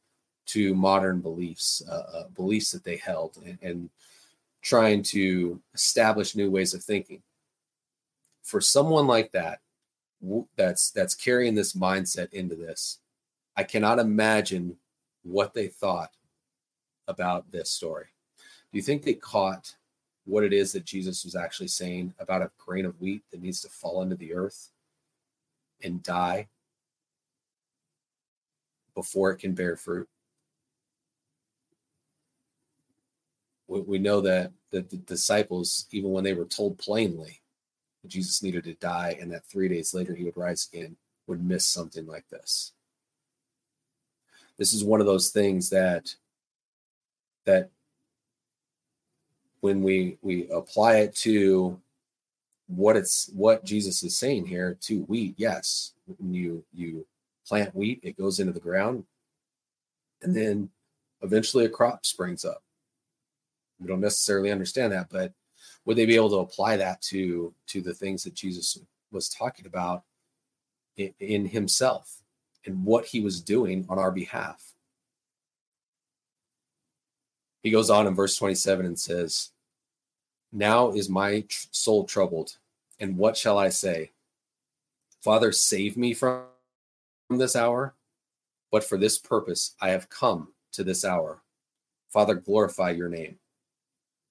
to 0.48 0.74
modern 0.76 1.22
beliefs, 1.22 1.82
uh, 1.88 2.04
uh, 2.14 2.28
beliefs 2.30 2.72
that 2.72 2.84
they 2.84 2.98
held, 2.98 3.38
and, 3.46 3.58
and 3.62 3.90
trying 4.62 5.02
to 5.02 5.62
establish 5.74 6.36
new 6.36 6.50
ways 6.50 6.74
of 6.74 6.84
thinking. 6.84 7.22
For 8.44 8.60
someone 8.60 9.08
like 9.08 9.32
that, 9.32 9.60
that's 10.56 10.92
that's 10.92 11.16
carrying 11.16 11.56
this 11.56 11.74
mindset 11.74 12.34
into 12.34 12.56
this, 12.56 13.00
I 13.56 13.64
cannot 13.64 14.00
imagine 14.00 14.78
what 15.24 15.54
they 15.54 15.68
thought 15.68 16.12
about 17.08 17.52
this 17.52 17.70
story. 17.70 18.06
Do 18.72 18.78
you 18.78 18.84
think 18.84 19.04
they 19.04 19.14
caught 19.14 19.76
what 20.26 20.44
it 20.44 20.54
is 20.54 20.72
that 20.72 20.86
Jesus 20.86 21.24
was 21.24 21.36
actually 21.36 21.68
saying 21.68 22.14
about 22.20 22.42
a 22.42 22.52
grain 22.58 22.86
of 22.86 23.00
wheat 23.02 23.24
that 23.32 23.42
needs 23.42 23.62
to 23.62 23.70
fall 23.70 24.02
into 24.02 24.16
the 24.16 24.34
earth 24.34 24.70
and 25.84 26.04
die 26.04 26.48
before 28.96 29.32
it 29.32 29.38
can 29.38 29.54
bear 29.54 29.76
fruit. 29.76 30.08
We, 33.68 33.82
we 33.82 34.00
know 34.00 34.22
that, 34.22 34.52
that 34.72 34.90
the 34.90 34.98
disciples, 34.98 35.88
even 35.92 36.12
when 36.12 36.24
they 36.24 36.34
were 36.34 36.46
told 36.46 36.78
plainly 36.78 37.42
that 38.02 38.10
Jesus 38.10 38.44
needed 38.44 38.64
to 38.66 38.74
die 38.76 39.18
and 39.20 39.32
that 39.32 39.46
three 39.46 39.70
days 39.70 39.94
later 39.94 40.14
he 40.14 40.24
would 40.24 40.38
rise 40.38 40.68
again, 40.72 40.98
would 41.28 41.44
miss 41.44 41.66
something 41.66 42.06
like 42.06 42.28
this. 42.30 42.74
This 44.58 44.74
is 44.74 44.84
one 44.84 45.00
of 45.00 45.08
those 45.08 45.30
things 45.30 45.70
that 45.70 46.14
that 47.46 47.72
when 49.62 49.82
we 49.82 50.18
we 50.22 50.48
apply 50.50 50.98
it 50.98 51.16
to 51.16 51.81
what 52.76 52.96
it's 52.96 53.30
what 53.34 53.66
Jesus 53.66 54.02
is 54.04 54.18
saying 54.18 54.46
here 54.46 54.78
to 54.82 55.02
wheat. 55.04 55.36
Yes, 55.38 55.94
when 56.18 56.34
you 56.34 56.64
you 56.74 57.06
plant 57.46 57.76
wheat, 57.76 58.00
it 58.04 58.18
goes 58.18 58.40
into 58.40 58.54
the 58.54 58.60
ground, 58.60 59.04
and 60.22 60.36
then 60.36 60.70
eventually 61.22 61.66
a 61.66 61.70
crop 61.70 62.06
springs 62.06 62.46
up. 62.46 62.64
We 63.80 63.88
don't 63.88 64.00
necessarily 64.00 64.52
understand 64.52 64.94
that, 64.94 65.10
but 65.10 65.34
would 65.86 65.98
they 65.98 66.06
be 66.06 66.16
able 66.16 66.30
to 66.30 66.38
apply 66.38 66.78
that 66.78 67.02
to 67.04 67.54
to 67.68 67.82
the 67.82 67.94
things 67.94 68.24
that 68.24 68.36
Jesus 68.36 68.78
was 69.12 69.28
talking 69.28 69.66
about 69.66 70.04
in, 70.96 71.14
in 71.20 71.46
himself 71.48 72.22
and 72.66 72.86
what 72.86 73.06
he 73.06 73.20
was 73.20 73.42
doing 73.42 73.86
on 73.90 74.00
our 74.00 74.12
behalf? 74.12 74.74
He 77.64 77.70
goes 77.70 77.90
on 77.90 78.08
in 78.08 78.16
verse 78.16 78.36
27 78.38 78.86
and 78.86 79.00
says, 79.00 79.52
Now 80.52 80.92
is 80.92 81.10
my 81.10 81.42
tr- 81.42 81.68
soul 81.72 82.06
troubled 82.06 82.58
and 83.02 83.18
what 83.18 83.36
shall 83.36 83.58
I 83.58 83.68
say? 83.70 84.12
Father, 85.22 85.52
save 85.52 85.98
me 85.98 86.14
from 86.14 86.46
this 87.30 87.56
hour, 87.56 87.96
but 88.72 88.84
for 88.84 88.98
this 88.98 89.18
purpose 89.18 89.76
I 89.82 89.90
have 89.90 90.10
come 90.10 90.54
to 90.72 90.84
this 90.84 91.04
hour. 91.04 91.42
Father, 92.10 92.36
glorify 92.36 92.92
your 92.92 93.10
name. 93.10 93.40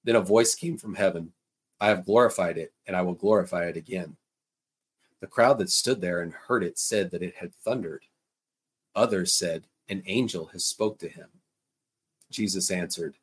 Then 0.04 0.16
a 0.16 0.22
voice 0.22 0.54
came 0.54 0.78
from 0.78 0.94
heaven 0.94 1.32
I 1.80 1.88
have 1.88 2.04
glorified 2.04 2.58
it, 2.58 2.74
and 2.86 2.94
I 2.94 3.00
will 3.00 3.14
glorify 3.14 3.64
it 3.64 3.76
again. 3.76 4.16
The 5.20 5.26
crowd 5.26 5.58
that 5.58 5.70
stood 5.70 6.02
there 6.02 6.20
and 6.20 6.32
heard 6.32 6.62
it 6.62 6.78
said 6.78 7.10
that 7.10 7.22
it 7.22 7.36
had 7.36 7.54
thundered. 7.54 8.04
Others 8.94 9.32
said, 9.32 9.64
An 9.88 10.02
angel 10.06 10.46
has 10.52 10.64
spoke 10.64 10.98
to 10.98 11.08
him. 11.08 11.28
Jesus 12.30 12.70
answered, 12.70 13.16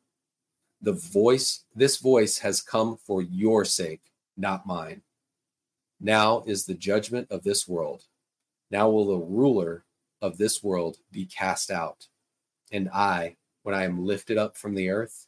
The 0.82 0.92
voice, 0.92 1.64
this 1.74 1.98
voice 1.98 2.38
has 2.38 2.60
come 2.60 2.96
for 2.96 3.22
your 3.22 3.64
sake, 3.64 4.02
not 4.36 4.66
mine. 4.66 5.02
Now 6.00 6.42
is 6.46 6.64
the 6.64 6.74
judgment 6.74 7.28
of 7.30 7.42
this 7.42 7.66
world. 7.66 8.04
Now 8.70 8.90
will 8.90 9.06
the 9.06 9.24
ruler 9.24 9.84
of 10.20 10.38
this 10.38 10.62
world 10.62 10.98
be 11.10 11.24
cast 11.24 11.70
out. 11.70 12.06
And 12.70 12.88
I, 12.90 13.36
when 13.62 13.74
I 13.74 13.84
am 13.84 14.04
lifted 14.04 14.38
up 14.38 14.56
from 14.56 14.74
the 14.74 14.90
earth, 14.90 15.26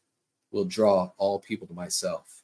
will 0.50 0.64
draw 0.64 1.12
all 1.16 1.38
people 1.38 1.66
to 1.66 1.74
myself. 1.74 2.42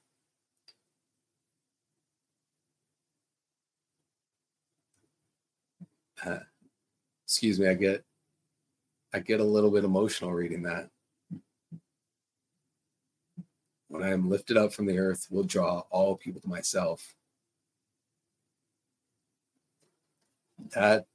Uh, 6.24 6.38
excuse 7.24 7.60
me, 7.60 7.68
I 7.68 7.74
get 7.74 8.04
I 9.12 9.18
get 9.18 9.40
a 9.40 9.44
little 9.44 9.70
bit 9.70 9.84
emotional 9.84 10.32
reading 10.32 10.62
that. 10.62 10.88
When 13.88 14.02
I 14.02 14.10
am 14.10 14.28
lifted 14.28 14.56
up 14.56 14.72
from 14.72 14.86
the 14.86 14.98
earth, 14.98 15.26
will 15.30 15.44
draw 15.44 15.80
all 15.90 16.16
people 16.16 16.40
to 16.40 16.48
myself. 16.48 17.15
That. 20.74 21.06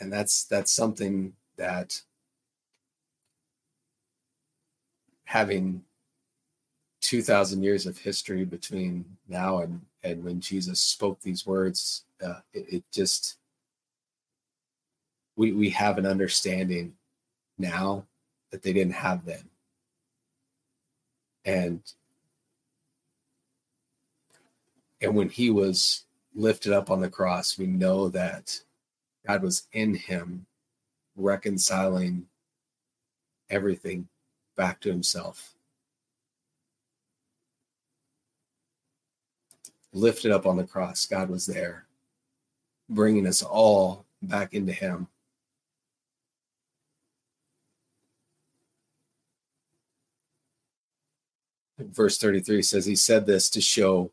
And 0.00 0.12
that's 0.12 0.44
that's 0.44 0.72
something 0.72 1.32
that 1.56 2.02
having 5.24 5.82
2000 7.02 7.62
years 7.62 7.86
of 7.86 7.98
history 7.98 8.44
between 8.44 9.04
now 9.28 9.58
and 9.58 9.80
and 10.02 10.22
when 10.24 10.40
jesus 10.40 10.80
spoke 10.80 11.20
these 11.20 11.46
words 11.46 12.04
uh, 12.24 12.40
it, 12.52 12.74
it 12.74 12.84
just 12.92 13.38
we 15.36 15.52
we 15.52 15.70
have 15.70 15.98
an 15.98 16.06
understanding 16.06 16.92
now 17.58 18.04
that 18.50 18.62
they 18.62 18.72
didn't 18.72 18.94
have 18.94 19.24
then. 19.24 19.48
And 21.44 21.80
and 25.02 25.16
when 25.16 25.28
he 25.28 25.50
was 25.50 26.04
lifted 26.34 26.72
up 26.72 26.90
on 26.90 27.00
the 27.00 27.10
cross, 27.10 27.58
we 27.58 27.66
know 27.66 28.08
that 28.08 28.60
God 29.26 29.42
was 29.42 29.66
in 29.72 29.94
him, 29.94 30.46
reconciling 31.16 32.26
everything 33.50 34.08
back 34.56 34.80
to 34.80 34.90
himself. 34.90 35.54
Lifted 39.92 40.30
up 40.30 40.46
on 40.46 40.56
the 40.56 40.64
cross, 40.64 41.04
God 41.04 41.28
was 41.28 41.46
there, 41.46 41.84
bringing 42.88 43.26
us 43.26 43.42
all 43.42 44.06
back 44.22 44.54
into 44.54 44.72
him. 44.72 45.08
Verse 51.78 52.16
33 52.18 52.62
says, 52.62 52.86
He 52.86 52.94
said 52.94 53.26
this 53.26 53.50
to 53.50 53.60
show 53.60 54.12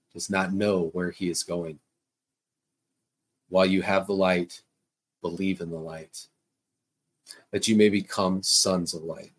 does 0.13 0.29
not 0.29 0.53
know 0.53 0.89
where 0.93 1.11
he 1.11 1.29
is 1.29 1.43
going. 1.43 1.79
While 3.49 3.65
you 3.65 3.81
have 3.81 4.07
the 4.07 4.13
light, 4.13 4.61
believe 5.21 5.61
in 5.61 5.69
the 5.69 5.77
light, 5.77 6.27
that 7.51 7.67
you 7.67 7.75
may 7.75 7.89
become 7.89 8.43
sons 8.43 8.93
of 8.93 9.03
light. 9.03 9.31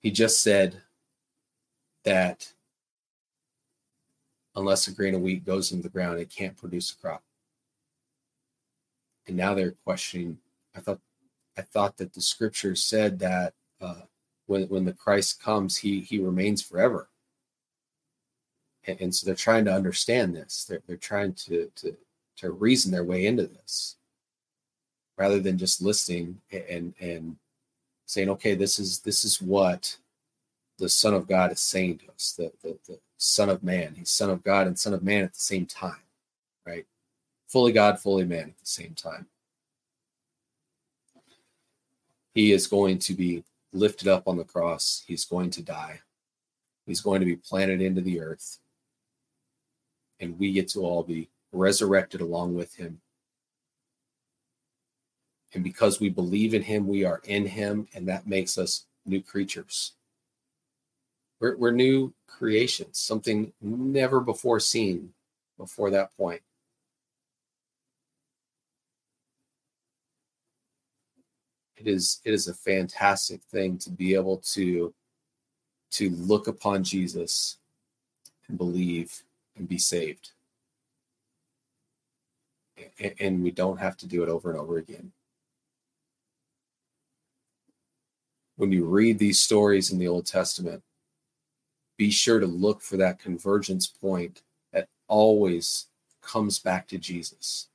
He 0.00 0.10
just 0.10 0.42
said 0.42 0.82
that 2.04 2.52
unless 4.56 4.88
a 4.88 4.92
grain 4.92 5.14
of 5.14 5.20
wheat 5.20 5.44
goes 5.44 5.72
into 5.72 5.84
the 5.84 5.88
ground, 5.88 6.18
it 6.18 6.30
can't 6.30 6.56
produce 6.56 6.92
a 6.92 6.96
crop. 6.96 7.22
And 9.26 9.36
now 9.36 9.54
they're 9.54 9.76
questioning. 9.84 10.38
I 10.76 10.80
thought, 10.80 11.00
I 11.56 11.62
thought 11.62 11.96
that 11.98 12.12
the 12.12 12.20
scripture 12.20 12.74
said 12.74 13.18
that 13.20 13.54
uh, 13.80 14.02
when 14.46 14.64
when 14.64 14.84
the 14.84 14.92
Christ 14.92 15.40
comes, 15.40 15.76
he 15.76 16.00
he 16.00 16.18
remains 16.18 16.62
forever. 16.62 17.08
And, 18.86 19.00
and 19.00 19.14
so 19.14 19.26
they're 19.26 19.34
trying 19.34 19.64
to 19.66 19.74
understand 19.74 20.34
this. 20.34 20.64
They're 20.64 20.82
they're 20.86 20.96
trying 20.96 21.34
to 21.34 21.70
to 21.76 21.96
to 22.36 22.50
reason 22.50 22.90
their 22.90 23.04
way 23.04 23.26
into 23.26 23.46
this, 23.46 23.96
rather 25.16 25.40
than 25.40 25.58
just 25.58 25.82
listening 25.82 26.40
and 26.50 26.94
and 27.00 27.36
saying, 28.06 28.28
okay, 28.30 28.54
this 28.54 28.78
is 28.78 29.00
this 29.00 29.24
is 29.24 29.40
what 29.40 29.96
the 30.78 30.88
Son 30.88 31.14
of 31.14 31.28
God 31.28 31.52
is 31.52 31.60
saying 31.60 31.98
to 31.98 32.10
us, 32.12 32.34
the, 32.36 32.50
the, 32.62 32.76
the 32.88 32.98
Son 33.16 33.48
of 33.48 33.62
Man. 33.62 33.94
He's 33.96 34.10
Son 34.10 34.30
of 34.30 34.42
God 34.42 34.66
and 34.66 34.78
Son 34.78 34.94
of 34.94 35.02
Man 35.02 35.22
at 35.22 35.32
the 35.32 35.40
same 35.40 35.66
time, 35.66 36.02
right? 36.66 36.86
Fully 37.48 37.72
God, 37.72 38.00
fully 38.00 38.24
man 38.24 38.48
at 38.48 38.58
the 38.58 38.66
same 38.66 38.94
time. 38.94 39.26
He 42.34 42.52
is 42.52 42.66
going 42.66 42.98
to 43.00 43.14
be 43.14 43.44
lifted 43.72 44.08
up 44.08 44.26
on 44.26 44.38
the 44.38 44.44
cross. 44.44 45.04
He's 45.06 45.24
going 45.24 45.50
to 45.50 45.62
die. 45.62 46.00
He's 46.86 47.02
going 47.02 47.20
to 47.20 47.26
be 47.26 47.36
planted 47.36 47.80
into 47.80 48.00
the 48.00 48.20
earth. 48.20 48.58
And 50.22 50.38
we 50.38 50.52
get 50.52 50.68
to 50.68 50.80
all 50.80 51.02
be 51.02 51.28
resurrected 51.52 52.22
along 52.22 52.54
with 52.54 52.76
him. 52.76 53.00
And 55.52 55.62
because 55.62 56.00
we 56.00 56.08
believe 56.08 56.54
in 56.54 56.62
him, 56.62 56.88
we 56.88 57.04
are 57.04 57.20
in 57.24 57.44
him, 57.44 57.88
and 57.94 58.08
that 58.08 58.26
makes 58.26 58.56
us 58.56 58.86
new 59.04 59.20
creatures. 59.20 59.92
We're, 61.40 61.56
we're 61.56 61.72
new 61.72 62.14
creations, 62.26 62.98
something 62.98 63.52
never 63.60 64.20
before 64.20 64.60
seen 64.60 65.12
before 65.58 65.90
that 65.90 66.16
point. 66.16 66.40
It 71.76 71.88
is 71.88 72.20
it 72.24 72.32
is 72.32 72.46
a 72.46 72.54
fantastic 72.54 73.42
thing 73.42 73.76
to 73.78 73.90
be 73.90 74.14
able 74.14 74.38
to 74.54 74.94
to 75.92 76.10
look 76.10 76.46
upon 76.46 76.84
Jesus 76.84 77.58
and 78.46 78.56
believe 78.56 79.24
and 79.56 79.68
be 79.68 79.78
saved. 79.78 80.32
And 83.20 83.42
we 83.42 83.50
don't 83.50 83.78
have 83.78 83.96
to 83.98 84.06
do 84.06 84.22
it 84.22 84.28
over 84.28 84.50
and 84.50 84.58
over 84.58 84.78
again. 84.78 85.12
When 88.56 88.72
you 88.72 88.84
read 88.84 89.18
these 89.18 89.40
stories 89.40 89.90
in 89.92 89.98
the 89.98 90.08
Old 90.08 90.26
Testament, 90.26 90.82
be 91.96 92.10
sure 92.10 92.40
to 92.40 92.46
look 92.46 92.80
for 92.80 92.96
that 92.96 93.18
convergence 93.18 93.86
point 93.86 94.42
that 94.72 94.88
always 95.08 95.86
comes 96.22 96.58
back 96.58 96.88
to 96.88 96.98
Jesus. 96.98 97.68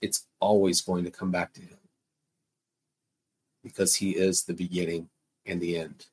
It's 0.00 0.26
always 0.40 0.80
going 0.80 1.04
to 1.04 1.10
come 1.10 1.30
back 1.30 1.52
to 1.54 1.60
him 1.60 1.78
because 3.62 3.94
he 3.94 4.10
is 4.10 4.42
the 4.44 4.54
beginning 4.54 5.08
and 5.46 5.60
the 5.60 5.78
end. 5.78 6.06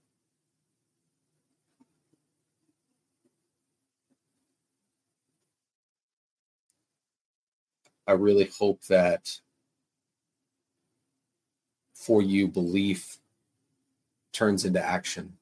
I 8.07 8.13
really 8.13 8.51
hope 8.57 8.83
that 8.85 9.39
for 11.93 12.21
you, 12.21 12.47
belief 12.47 13.17
turns 14.33 14.65
into 14.65 14.83
action. 14.83 15.33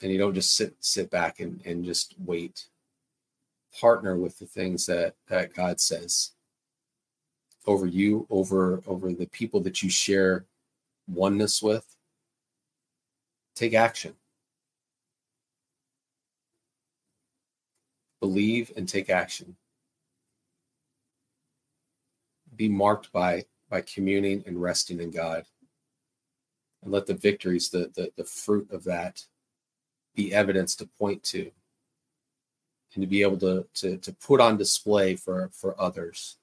And 0.00 0.10
you 0.10 0.18
don't 0.18 0.34
just 0.34 0.56
sit 0.56 0.74
sit 0.80 1.10
back 1.10 1.40
and, 1.40 1.60
and 1.66 1.84
just 1.84 2.14
wait. 2.18 2.66
Partner 3.78 4.16
with 4.16 4.38
the 4.38 4.46
things 4.46 4.86
that 4.86 5.16
that 5.28 5.54
god 5.54 5.80
says 5.80 6.32
over 7.66 7.86
you 7.86 8.26
over 8.30 8.82
over 8.86 9.12
the 9.12 9.26
people 9.26 9.60
that 9.60 9.82
you 9.82 9.90
share 9.90 10.46
oneness 11.08 11.62
with. 11.62 11.96
Take 13.54 13.74
action. 13.74 14.14
Believe 18.20 18.72
and 18.76 18.88
take 18.88 19.10
action 19.10 19.56
be 22.56 22.68
marked 22.68 23.12
by 23.12 23.44
by 23.70 23.80
communing 23.80 24.42
and 24.46 24.60
resting 24.60 25.00
in 25.00 25.10
god 25.10 25.44
and 26.82 26.92
let 26.92 27.06
the 27.06 27.14
victories 27.14 27.70
the 27.70 27.90
the, 27.94 28.10
the 28.16 28.24
fruit 28.24 28.70
of 28.70 28.84
that 28.84 29.24
be 30.14 30.32
evidence 30.32 30.76
to 30.76 30.86
point 30.86 31.22
to 31.22 31.50
and 32.94 33.02
to 33.02 33.06
be 33.06 33.22
able 33.22 33.38
to, 33.38 33.66
to, 33.74 33.96
to 33.98 34.12
put 34.12 34.40
on 34.40 34.56
display 34.56 35.16
for, 35.16 35.50
for 35.52 35.80
others 35.80 36.36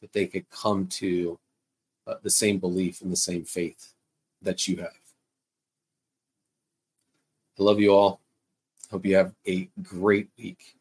that 0.00 0.12
they 0.12 0.26
could 0.26 0.48
come 0.50 0.86
to 0.86 1.38
uh, 2.06 2.14
the 2.22 2.30
same 2.30 2.58
belief 2.58 3.00
and 3.00 3.12
the 3.12 3.16
same 3.16 3.44
faith 3.44 3.92
that 4.40 4.68
you 4.68 4.76
have. 4.76 4.92
I 7.58 7.62
love 7.62 7.80
you 7.80 7.92
all. 7.92 8.20
Hope 8.90 9.04
you 9.04 9.16
have 9.16 9.34
a 9.46 9.68
great 9.82 10.28
week. 10.38 10.77